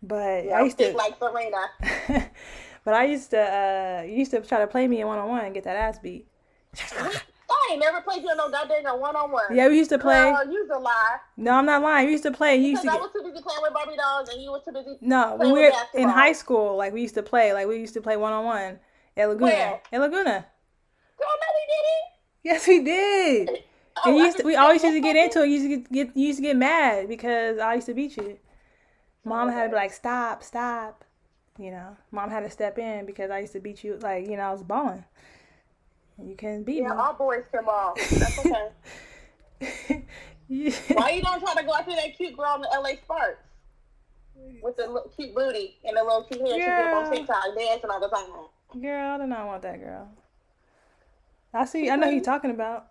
But 0.00 0.44
yeah, 0.44 0.58
I 0.58 0.62
used 0.62 0.78
to 0.78 0.92
like 0.92 1.18
Serena. 1.18 2.30
but 2.84 2.94
I 2.94 3.06
used 3.06 3.30
to 3.30 3.40
uh 3.40 4.02
used 4.02 4.30
to 4.30 4.40
try 4.42 4.60
to 4.60 4.68
play 4.68 4.86
me 4.86 5.00
in 5.00 5.06
one 5.06 5.18
on 5.18 5.28
one 5.28 5.44
and 5.44 5.54
get 5.54 5.64
that 5.64 5.76
ass 5.76 5.98
beat. 5.98 6.28
Ain't 7.72 7.80
never 7.80 8.02
played 8.02 8.22
you 8.22 8.30
in 8.30 8.36
no 8.36 8.50
goddamn 8.50 8.84
one 9.00 9.16
on 9.16 9.30
one. 9.30 9.44
Yeah, 9.56 9.68
we 9.68 9.78
used 9.78 9.88
to 9.90 9.98
play. 9.98 10.30
Girl, 10.30 10.52
you 10.52 10.68
a 10.70 10.78
lie. 10.78 11.16
No, 11.38 11.52
I'm 11.52 11.64
not 11.64 11.80
lying. 11.80 12.06
We 12.06 12.12
used 12.12 12.24
to 12.24 12.30
play. 12.30 12.56
You 12.56 12.70
used 12.70 12.82
to 12.82 12.90
I 12.90 12.92
get... 12.92 13.00
was 13.00 13.12
too 13.12 13.22
busy 13.22 13.42
playing 13.42 13.60
with 13.62 13.72
Barbie 13.72 13.96
dolls, 13.96 14.28
and 14.28 14.42
you 14.42 14.50
was 14.50 14.62
too 14.62 14.72
busy. 14.72 14.98
No, 15.00 15.36
when 15.36 15.52
we 15.52 15.60
were 15.60 15.72
in 15.94 16.08
high 16.10 16.32
school, 16.32 16.76
like 16.76 16.92
we 16.92 17.00
used 17.00 17.14
to 17.14 17.22
play. 17.22 17.54
Like 17.54 17.66
we 17.66 17.78
used 17.78 17.94
to 17.94 18.02
play 18.02 18.18
one 18.18 18.34
on 18.34 18.44
one 18.44 18.78
at 19.16 19.28
Laguna. 19.28 19.44
Where? 19.44 19.80
At 19.90 20.00
Laguna. 20.00 20.46
Girl, 21.18 21.28
no, 21.40 21.46
we 21.56 21.64
didn't. 21.72 22.12
Yes, 22.42 22.68
we 22.68 22.84
did. 22.84 23.64
oh, 24.04 24.10
and 24.10 24.16
used 24.18 24.36
to, 24.38 24.44
we 24.44 24.54
always 24.54 24.82
used 24.82 24.96
to 24.96 25.00
get 25.00 25.16
into 25.16 25.42
it. 25.42 25.48
You 25.48 25.54
used 25.54 25.64
to 25.64 25.76
get, 25.76 25.92
get 25.92 26.16
you 26.16 26.26
used 26.26 26.38
to 26.40 26.42
get 26.42 26.56
mad 26.56 27.08
because 27.08 27.58
I 27.58 27.74
used 27.74 27.86
to 27.86 27.94
beat 27.94 28.18
you. 28.18 28.38
Mom 29.24 29.48
had 29.48 29.64
to 29.64 29.68
be 29.70 29.76
like, 29.76 29.94
"Stop, 29.94 30.42
stop." 30.42 31.06
You 31.58 31.70
know, 31.70 31.96
mom 32.10 32.28
had 32.28 32.40
to 32.40 32.50
step 32.50 32.78
in 32.78 33.06
because 33.06 33.30
I 33.30 33.38
used 33.38 33.54
to 33.54 33.60
beat 33.60 33.82
you. 33.82 33.96
Like 33.96 34.28
you 34.28 34.36
know, 34.36 34.42
I 34.42 34.52
was 34.52 34.62
balling. 34.62 35.04
You 36.18 36.34
can 36.36 36.62
beat 36.62 36.82
yeah, 36.82 36.88
me. 36.88 36.96
All 36.96 37.14
boys 37.14 37.44
can 37.52 37.64
ball. 37.64 37.94
That's 37.96 38.38
okay. 38.38 40.04
yeah. 40.48 40.70
Why 40.92 41.10
you 41.10 41.22
don't 41.22 41.40
try 41.40 41.54
to 41.54 41.62
go 41.64 41.74
after 41.74 41.94
that 41.94 42.16
cute 42.16 42.36
girl 42.36 42.56
in 42.56 42.62
the 42.62 42.68
LA 42.68 42.96
Sparks? 43.02 43.42
With 44.62 44.76
the 44.76 45.04
cute 45.14 45.34
booty 45.34 45.76
and 45.84 45.96
the 45.96 46.02
little 46.02 46.24
cute 46.24 46.40
hair 46.40 46.54
she 46.54 46.58
did 46.58 46.94
on 46.94 47.12
TikTok 47.12 47.44
dancing 47.56 47.90
all 47.90 48.00
the 48.00 48.08
time. 48.08 48.82
Girl, 48.82 49.14
I 49.14 49.18
do 49.18 49.26
not 49.26 49.46
want 49.46 49.62
that 49.62 49.78
girl. 49.78 50.08
I 51.54 51.64
see. 51.66 51.90
I 51.90 51.96
know 51.96 52.08
who 52.08 52.14
you're 52.14 52.24
talking 52.24 52.50
about. 52.50 52.86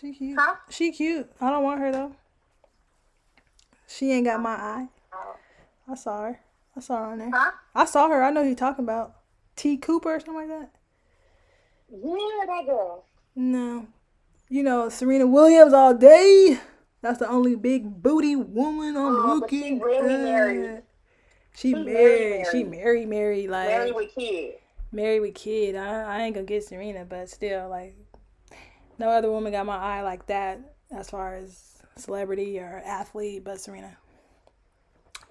She 0.00 0.12
cute. 0.12 0.38
Huh? 0.38 0.56
She 0.70 0.92
cute. 0.92 1.30
I 1.40 1.50
don't 1.50 1.64
want 1.64 1.80
her 1.80 1.90
though. 1.90 2.14
She 3.86 4.12
ain't 4.12 4.26
got 4.26 4.40
my 4.40 4.50
eye. 4.50 4.88
I 5.90 5.94
saw 5.94 6.22
her. 6.22 6.40
I 6.76 6.80
saw 6.80 6.98
her 6.98 7.12
on 7.12 7.18
there. 7.18 7.30
Huh? 7.32 7.52
I 7.74 7.84
saw 7.86 8.08
her. 8.08 8.22
I 8.22 8.30
know 8.30 8.42
who 8.42 8.48
you're 8.48 8.56
talking 8.56 8.84
about. 8.84 9.16
T. 9.56 9.76
Cooper 9.78 10.14
or 10.14 10.20
something 10.20 10.34
like 10.34 10.48
that. 10.48 10.70
Yeah, 11.90 12.46
that 12.46 12.64
girl. 12.66 13.04
No. 13.34 13.86
You 14.48 14.62
know, 14.62 14.88
Serena 14.88 15.26
Williams 15.26 15.72
all 15.72 15.94
day. 15.94 16.58
That's 17.00 17.18
the 17.18 17.28
only 17.28 17.54
big 17.54 18.02
booty 18.02 18.34
woman 18.34 18.96
I'm 18.96 19.16
oh, 19.16 19.34
looking 19.34 19.78
she 19.78 19.84
really 19.84 20.14
at. 20.14 20.20
Married. 20.22 20.82
She, 21.54 21.68
she 21.68 21.74
married, 21.74 22.30
married, 22.30 22.46
She 22.50 22.64
married, 22.64 23.08
married, 23.08 23.50
like 23.50 23.68
married 23.68 23.94
with 23.94 24.14
kid. 24.14 24.54
Married 24.92 25.20
with 25.20 25.34
kid. 25.34 25.76
I, 25.76 26.02
I 26.02 26.22
ain't 26.22 26.34
gonna 26.34 26.46
get 26.46 26.64
Serena, 26.64 27.04
but 27.04 27.28
still, 27.28 27.68
like, 27.68 27.96
no 28.98 29.08
other 29.10 29.30
woman 29.30 29.52
got 29.52 29.66
my 29.66 29.76
eye 29.76 30.02
like 30.02 30.26
that 30.26 30.60
as 30.90 31.10
far 31.10 31.34
as 31.34 31.82
celebrity 31.96 32.58
or 32.58 32.82
athlete, 32.84 33.44
but 33.44 33.60
Serena. 33.60 33.96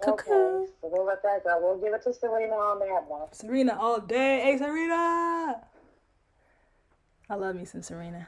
Okay, 0.08 0.26
so 0.28 0.68
we'll 0.84 1.06
let 1.06 1.24
that 1.24 1.44
go. 1.44 1.60
We'll 1.60 1.78
give 1.78 1.94
it 1.94 2.04
to 2.04 2.14
Serena 2.14 2.54
on 2.54 2.80
that 2.80 3.08
one. 3.08 3.34
Serena 3.34 3.78
all 3.80 4.00
day. 4.00 4.42
Hey, 4.42 4.58
Serena. 4.58 5.62
I 7.30 7.36
love 7.36 7.56
me 7.56 7.66
some 7.66 7.82
Serena. 7.82 8.28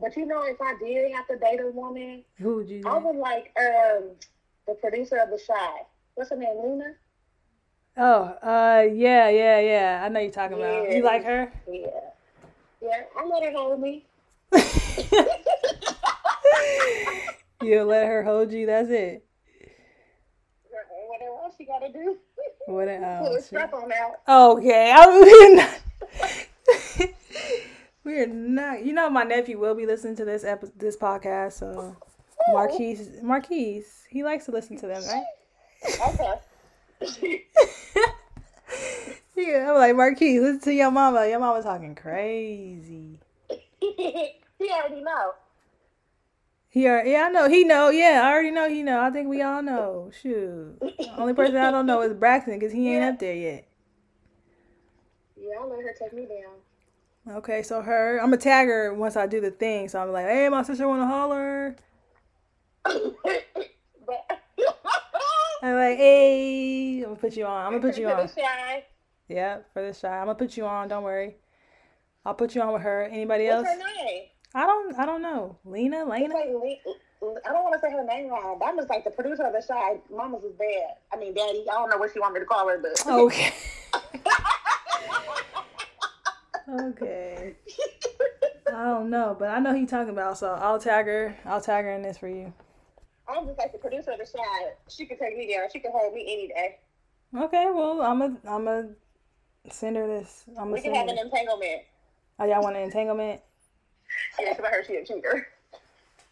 But 0.00 0.16
you 0.16 0.26
know, 0.26 0.42
if 0.44 0.60
I 0.60 0.74
did 0.78 1.12
have 1.12 1.26
to 1.26 1.36
date 1.36 1.60
a 1.60 1.70
woman, 1.72 2.22
who 2.36 2.56
would 2.56 2.68
you? 2.68 2.82
I 2.86 2.98
would 2.98 3.16
like 3.16 3.52
um 3.58 4.10
the 4.66 4.74
producer 4.74 5.16
of 5.16 5.30
The 5.30 5.40
Chi. 5.44 5.70
What's 6.14 6.30
her 6.30 6.36
name, 6.36 6.56
Luna? 6.62 6.94
Oh, 7.96 8.22
uh, 8.42 8.86
yeah, 8.92 9.28
yeah, 9.28 9.58
yeah. 9.60 10.02
I 10.04 10.08
know 10.08 10.20
you're 10.20 10.30
talking 10.30 10.58
yeah. 10.58 10.66
about. 10.66 10.92
You 10.92 11.02
like 11.02 11.24
her? 11.24 11.52
Yeah, 11.68 11.86
yeah. 12.80 13.02
I 13.16 13.24
let 13.26 13.42
her 13.42 13.52
hold 13.52 13.80
me. 13.80 14.06
you 17.62 17.82
let 17.82 18.06
her 18.06 18.22
hold 18.22 18.52
you. 18.52 18.66
That's 18.66 18.90
it. 18.90 19.24
Whatever 21.08 21.42
else 21.42 21.54
she 21.58 21.64
gotta 21.64 21.92
do. 21.92 22.18
What 22.66 22.88
else? 22.88 23.28
Put 23.28 23.38
a 23.38 23.42
strap 23.42 23.74
on 23.74 23.90
out. 23.92 24.20
Okay, 24.28 24.92
I 24.94 25.20
mean. 25.20 25.66
We're 28.08 28.26
not. 28.26 28.86
You 28.86 28.94
know, 28.94 29.10
my 29.10 29.22
nephew 29.22 29.58
will 29.58 29.74
be 29.74 29.84
listening 29.84 30.16
to 30.16 30.24
this 30.24 30.42
epi- 30.42 30.72
this 30.78 30.96
podcast. 30.96 31.52
So, 31.52 31.94
Marquise, 32.50 33.10
Marquise, 33.22 34.06
he 34.08 34.24
likes 34.24 34.46
to 34.46 34.50
listen 34.50 34.78
to 34.78 34.86
them, 34.86 35.02
right? 35.04 36.38
Okay. 37.02 37.44
yeah, 39.36 39.70
I'm 39.70 39.76
like 39.76 39.94
Marquise. 39.94 40.40
Listen 40.40 40.60
to 40.60 40.72
your 40.72 40.90
mama. 40.90 41.28
Your 41.28 41.38
mama 41.38 41.62
talking 41.62 41.94
crazy. 41.94 43.20
he 43.78 44.32
already 44.62 45.02
know. 45.02 45.32
He 46.70 46.86
already, 46.86 47.10
yeah, 47.10 47.24
I 47.24 47.28
know. 47.28 47.46
He 47.46 47.64
know. 47.64 47.90
Yeah, 47.90 48.22
I 48.24 48.32
already 48.32 48.52
know. 48.52 48.70
He 48.70 48.82
know. 48.82 49.02
I 49.02 49.10
think 49.10 49.28
we 49.28 49.42
all 49.42 49.60
know. 49.60 50.10
Shoot. 50.22 50.78
Only 51.18 51.34
person 51.34 51.58
I 51.58 51.70
don't 51.70 51.84
know 51.84 52.00
is 52.00 52.14
Braxton 52.14 52.58
because 52.58 52.72
he 52.72 52.88
ain't 52.88 53.02
yeah. 53.02 53.08
up 53.10 53.18
there 53.18 53.34
yet. 53.34 53.68
Yeah, 55.38 55.56
I'll 55.60 55.68
let 55.68 55.82
her 55.82 55.94
take 56.00 56.14
me 56.14 56.24
down. 56.24 56.54
Okay, 57.30 57.62
so 57.62 57.82
her, 57.82 58.18
I'm 58.18 58.26
gonna 58.26 58.38
tag 58.38 58.68
her 58.68 58.94
once 58.94 59.16
I 59.16 59.26
do 59.26 59.40
the 59.40 59.50
thing. 59.50 59.88
So 59.88 60.00
I'm 60.00 60.12
like, 60.12 60.26
hey, 60.26 60.48
my 60.48 60.62
sister 60.62 60.88
wanna 60.88 61.06
holler. 61.06 61.76
I'm 65.60 65.74
like, 65.74 65.98
hey, 65.98 66.98
I'm 66.98 67.04
gonna 67.04 67.16
put 67.16 67.36
you 67.36 67.44
on. 67.44 67.66
I'm 67.66 67.72
gonna 67.72 67.92
put 67.92 67.98
you 67.98 68.08
on. 68.08 68.28
Yeah, 69.28 69.58
for 69.74 69.82
the 69.82 69.92
Chi. 69.92 70.08
I'm 70.08 70.26
gonna 70.26 70.36
put 70.36 70.56
you 70.56 70.64
on. 70.64 70.88
Don't 70.88 71.02
worry. 71.02 71.36
I'll 72.24 72.34
put 72.34 72.54
you 72.54 72.62
on 72.62 72.72
with 72.72 72.82
her. 72.82 73.04
Anybody 73.04 73.48
else? 73.48 73.66
What's 73.66 73.82
her 73.82 74.04
name? 74.04 74.22
I 74.54 74.64
don't. 74.64 74.98
I 74.98 75.04
don't 75.04 75.20
know. 75.20 75.58
Lena. 75.64 76.04
Lena. 76.04 76.34
Like 76.34 76.80
I 77.44 77.52
don't 77.52 77.64
want 77.64 77.74
to 77.74 77.80
say 77.80 77.90
her 77.90 78.04
name 78.04 78.30
wrong, 78.30 78.60
I'm 78.64 78.76
just 78.76 78.88
like 78.88 79.04
the 79.04 79.10
producer 79.10 79.42
of 79.42 79.52
the 79.52 79.62
Chi. 79.66 79.98
Mama's 80.14 80.44
is 80.44 80.52
bad. 80.52 80.94
I 81.12 81.16
mean, 81.16 81.34
Daddy. 81.34 81.66
I 81.70 81.74
don't 81.74 81.90
know 81.90 81.98
what 81.98 82.12
she 82.12 82.20
want 82.20 82.34
me 82.34 82.40
to 82.40 82.46
call 82.46 82.68
her, 82.68 82.78
but 82.78 83.06
okay. 83.06 83.52
okay. 86.68 87.54
I 88.68 88.84
don't 88.84 89.10
know, 89.10 89.34
but 89.38 89.48
I 89.48 89.58
know 89.58 89.74
he 89.74 89.86
talking 89.86 90.12
about. 90.12 90.38
So 90.38 90.50
I'll 90.52 90.78
tag 90.78 91.06
her. 91.06 91.36
I'll 91.44 91.60
tag 91.60 91.84
her 91.84 91.92
in 91.92 92.02
this 92.02 92.18
for 92.18 92.28
you. 92.28 92.52
I'm 93.28 93.46
just 93.46 93.58
like 93.58 93.72
the 93.72 93.78
producer 93.78 94.12
of 94.12 94.18
the 94.18 94.26
show. 94.26 94.42
She 94.88 95.06
can 95.06 95.18
take 95.18 95.36
me 95.36 95.46
there. 95.46 95.68
She 95.72 95.80
can 95.80 95.92
hold 95.92 96.14
me 96.14 96.22
any 96.22 96.48
day. 96.48 96.78
Okay, 97.36 97.66
well, 97.74 98.00
I'm 98.00 98.22
a, 98.22 98.36
I'm 98.48 98.68
a 98.68 98.88
send 99.70 99.96
her 99.96 100.06
this. 100.06 100.44
I'm 100.58 100.70
we 100.70 100.80
can 100.80 100.94
have 100.94 101.08
an 101.08 101.18
entanglement. 101.18 101.82
Oh, 102.38 102.44
y'all 102.44 102.62
want 102.62 102.76
an 102.76 102.82
entanglement? 102.82 103.40
Yeah, 104.40 104.54
because 104.54 104.64
I 104.64 104.70
heard 104.70 104.86
she 104.86 104.96
a 104.96 105.04
cheater. 105.04 105.46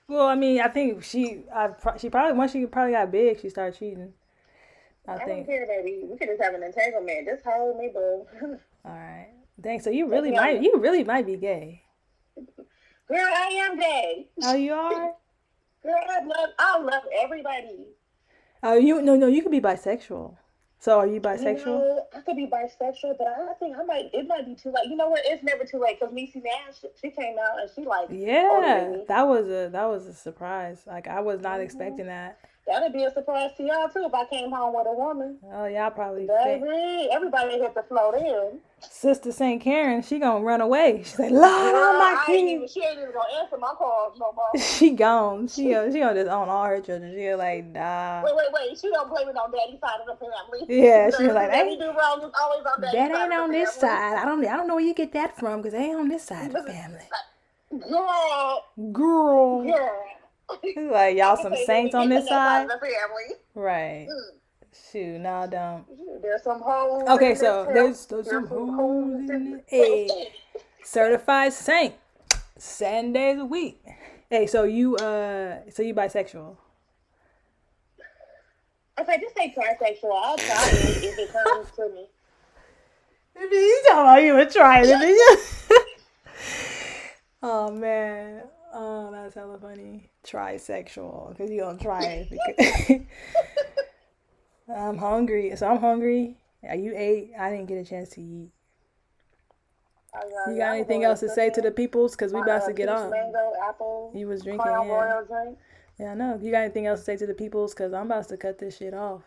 Well, 0.09 0.27
I 0.27 0.35
mean, 0.35 0.61
I 0.61 0.69
think 0.69 1.05
she, 1.05 1.43
I, 1.55 1.69
she 1.99 2.09
probably 2.09 2.37
once 2.37 2.53
she 2.53 2.65
probably 2.65 2.93
got 2.93 3.13
big, 3.13 3.39
she 3.39 3.51
started 3.51 3.79
cheating. 3.79 4.15
I, 5.07 5.13
I 5.13 5.19
think. 5.19 5.47
don't 5.47 5.47
care, 5.47 5.67
baby. 5.67 6.05
We 6.05 6.17
could 6.17 6.29
just 6.29 6.43
have 6.43 6.55
an 6.55 6.63
entanglement. 6.63 7.27
Just 7.27 7.45
hold 7.45 7.79
me, 7.79 7.91
boo. 7.93 8.27
All 8.85 8.93
right. 8.93 9.29
Dang, 9.67 9.81
so 9.81 9.91
you 9.91 10.07
really 10.09 10.31
might 10.31 10.63
you 10.63 10.79
really 10.79 11.03
might 11.03 11.27
be 11.27 11.37
gay. 11.37 11.83
Girl, 12.37 13.19
I 13.19 13.49
am 13.67 13.77
gay. 13.77 14.29
Oh, 14.45 14.55
you 14.55 14.73
are. 14.73 14.93
Girl, 15.83 16.01
I 16.09 16.25
love 16.25 16.51
I 16.57 16.79
love 16.79 17.03
everybody. 17.21 17.87
Oh, 18.63 18.77
you 18.77 19.03
no 19.03 19.17
no 19.17 19.27
you 19.27 19.43
could 19.43 19.51
be 19.51 19.61
bisexual. 19.61 20.37
So 20.79 21.01
are 21.01 21.07
you 21.09 21.21
bisexual? 21.21 21.59
You 21.59 21.65
know, 21.67 22.07
I 22.15 22.21
could 22.21 22.37
be 22.37 22.47
bisexual, 22.47 23.19
but 23.19 23.27
I 23.27 23.55
think 23.59 23.77
I 23.77 23.83
might. 23.83 24.11
It 24.13 24.29
might 24.29 24.47
be 24.47 24.55
too 24.55 24.69
late. 24.69 24.87
You 24.89 24.95
know 24.95 25.09
what? 25.09 25.23
It's 25.25 25.43
never 25.43 25.65
too 25.65 25.81
late 25.81 25.99
because 25.99 26.15
Niecy 26.15 26.45
Nash, 26.45 26.85
she 27.03 27.11
came 27.11 27.35
out 27.37 27.61
and 27.61 27.69
she 27.75 27.85
like. 27.85 28.07
Yeah, 28.09 28.99
that 29.09 29.27
was 29.27 29.47
a 29.47 29.69
that 29.73 29.87
was 29.87 30.07
a 30.07 30.15
surprise. 30.15 30.85
Like 30.87 31.09
I 31.09 31.19
was 31.19 31.41
not 31.41 31.55
mm-hmm. 31.55 31.63
expecting 31.63 32.07
that. 32.07 32.39
That'd 32.67 32.93
be 32.93 33.05
a 33.05 33.13
surprise 33.13 33.53
to 33.59 33.63
y'all 33.63 33.89
too 33.89 34.05
if 34.07 34.15
I 34.15 34.27
came 34.27 34.51
home 34.51 34.75
with 34.75 34.89
a 34.89 34.93
woman. 34.93 35.39
Oh, 35.53 35.67
y'all 35.67 35.91
probably. 35.91 36.27
Do. 36.27 36.35
Baby, 36.45 37.09
everybody 37.13 37.61
hit 37.61 37.75
the 37.75 37.85
float 37.85 38.17
in. 38.17 38.59
Sister 38.81 39.31
St. 39.31 39.63
Karen, 39.63 40.03
she 40.03 40.19
gonna 40.19 40.45
run 40.45 40.61
away. 40.61 41.03
She's 41.05 41.19
like, 41.19 41.31
Lord, 41.31 41.45
oh 41.45 41.99
my 41.99 42.25
king. 42.27 42.67
She 42.67 42.83
ain't 42.83 42.99
even 42.99 43.13
gonna 43.13 43.41
answer 43.41 43.57
my 43.57 43.73
calls 43.79 44.19
no 44.19 44.33
more. 44.33 44.51
she 44.61 44.91
gone. 44.91 45.47
She 45.47 45.63
she 45.63 46.01
gonna 46.01 46.15
just 46.15 46.29
own 46.29 46.49
all 46.49 46.65
her 46.65 46.81
children. 46.81 47.15
She 47.15 47.33
like, 47.35 47.67
nah. 47.67 48.25
Wait, 48.25 48.35
wait, 48.35 48.49
wait. 48.53 48.79
She 48.79 48.91
don't 48.91 49.09
blame 49.11 49.29
it 49.29 49.37
on 49.37 49.53
daddy's 49.53 49.79
side 49.79 50.01
of 50.01 50.07
the 50.07 50.17
family. 50.17 50.67
Yeah, 50.69 51.11
she 51.17 51.25
was 51.25 51.35
like, 51.35 51.51
daddy 51.53 51.77
do 51.77 51.87
wrong. 51.87 52.21
It's 52.25 52.37
always 52.41 52.67
on 52.67 52.81
daddy's 52.81 52.95
That 52.95 53.23
ain't 53.23 53.33
on 53.33 53.53
this 53.53 53.75
side. 53.75 54.17
I 54.17 54.25
don't. 54.25 54.45
I 54.45 54.57
don't 54.57 54.67
know 54.67 54.75
where 54.75 54.85
you 54.85 54.95
get 54.95 55.13
that 55.13 55.39
from 55.39 55.63
because 55.63 55.73
they 55.73 55.85
ain't 55.85 56.01
on 56.01 56.09
this 56.09 56.25
side 56.25 56.47
of 56.49 56.53
the 56.53 56.73
family. 56.73 57.05
Girl. 57.71 58.65
Girl. 58.93 59.63
Girl. 59.63 60.16
Like 60.91 61.17
y'all 61.17 61.37
some 61.37 61.55
saints 61.67 61.95
on 61.95 62.09
this 62.09 62.29
side. 62.29 62.69
Right. 63.55 64.07
Mm. 64.09 64.37
Shoot, 64.93 65.21
no, 65.21 65.35
I 65.35 65.47
don't. 65.47 65.85
There's 66.23 66.43
some 66.43 66.61
hoes. 66.61 67.05
Okay, 67.09 67.35
so 67.35 67.67
there's, 67.73 68.07
there's 68.07 68.29
some 68.29 68.47
hoes 68.47 69.31
in 69.31 69.55
it. 69.55 69.65
Hey, 69.67 70.33
certified 70.85 71.53
saint, 71.53 71.95
seven 72.59 73.13
days 73.13 73.39
a 73.39 73.45
week. 73.45 73.83
Hey, 74.31 74.47
so 74.47 74.65
you 74.65 74.97
uh, 74.97 75.61
so 75.71 75.83
you 75.83 75.95
bisexual? 75.95 76.57
Okay, 78.99 79.19
just 79.21 79.37
say 79.37 79.55
trisexual. 79.57 80.13
I'll 80.15 80.39
try 80.39 80.69
it 80.71 81.05
if 81.05 81.19
it 81.19 81.33
comes 81.33 81.71
to 81.77 81.89
me. 81.95 82.07
You 83.39 83.83
talking 83.89 84.01
about 84.01 84.23
you 84.23 84.35
would 84.35 84.51
try 84.51 84.83
it? 84.83 85.41
oh 87.43 87.71
man. 87.71 88.36
That's 89.27 89.35
hella 89.35 89.59
funny. 89.59 90.09
Trisexual, 90.23 91.31
because 91.31 91.51
you 91.51 91.59
don't 91.59 91.81
try 91.81 92.29
it. 92.31 93.03
I'm 94.77 94.97
hungry, 94.97 95.57
so 95.57 95.67
I'm 95.67 95.81
hungry. 95.81 96.37
You 96.63 96.93
ate. 96.95 97.33
I 97.37 97.51
didn't 97.51 97.67
get 97.67 97.79
a 97.79 97.85
chance 97.85 98.11
to 98.11 98.21
eat. 98.21 98.53
You 100.47 100.59
got 100.59 100.77
anything 100.77 101.03
else 101.03 101.19
to 101.21 101.29
say 101.29 101.51
to 101.51 101.61
the 101.61 101.73
peoples? 101.73 102.13
Because 102.13 102.33
we 102.33 102.41
about 102.41 102.67
to 102.67 102.73
get 102.73 102.89
off. 102.89 103.11
Mango, 103.11 103.53
apple. 103.69 104.13
You 104.15 104.29
was 104.29 104.45
drinking. 104.45 104.65
Yeah. 104.65 105.23
Drink. 105.27 105.59
yeah, 105.99 106.13
I 106.13 106.15
know. 106.15 106.39
You 106.41 106.53
got 106.53 106.61
anything 106.61 106.87
else 106.87 107.01
to 107.01 107.07
say 107.07 107.17
to 107.17 107.27
the 107.27 107.35
peoples? 107.35 107.75
Because 107.75 107.93
I'm 107.93 108.07
about 108.07 108.29
to 108.29 108.37
cut 108.37 108.61
this 108.61 108.77
shit 108.77 108.95
off. 108.95 109.23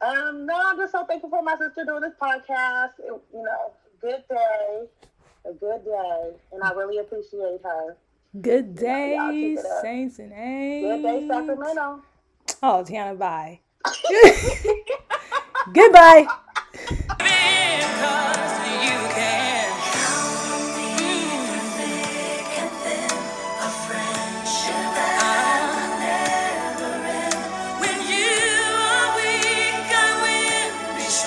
Um, 0.00 0.46
no, 0.46 0.54
I'm 0.54 0.76
just 0.76 0.92
so 0.92 1.04
thankful 1.04 1.30
for 1.30 1.42
my 1.42 1.56
sister 1.56 1.84
doing 1.84 2.02
this 2.02 2.14
podcast. 2.22 2.92
It, 3.00 3.20
you 3.34 3.42
know, 3.42 3.72
good 4.00 4.22
day 4.30 4.86
a 5.48 5.52
good 5.52 5.84
day, 5.84 6.32
and 6.52 6.62
I 6.62 6.72
really 6.72 6.98
appreciate 6.98 7.60
her. 7.62 7.96
Good 8.40 8.74
day, 8.74 9.56
Saints 9.82 10.18
and 10.18 10.32
Angels. 10.32 11.02
Good 11.02 11.02
day, 11.02 11.28
Sacramento. 11.28 12.02
Oh, 12.62 12.84
Tyana, 12.86 13.16
bye. 13.16 13.60
Goodbye. 15.72 16.26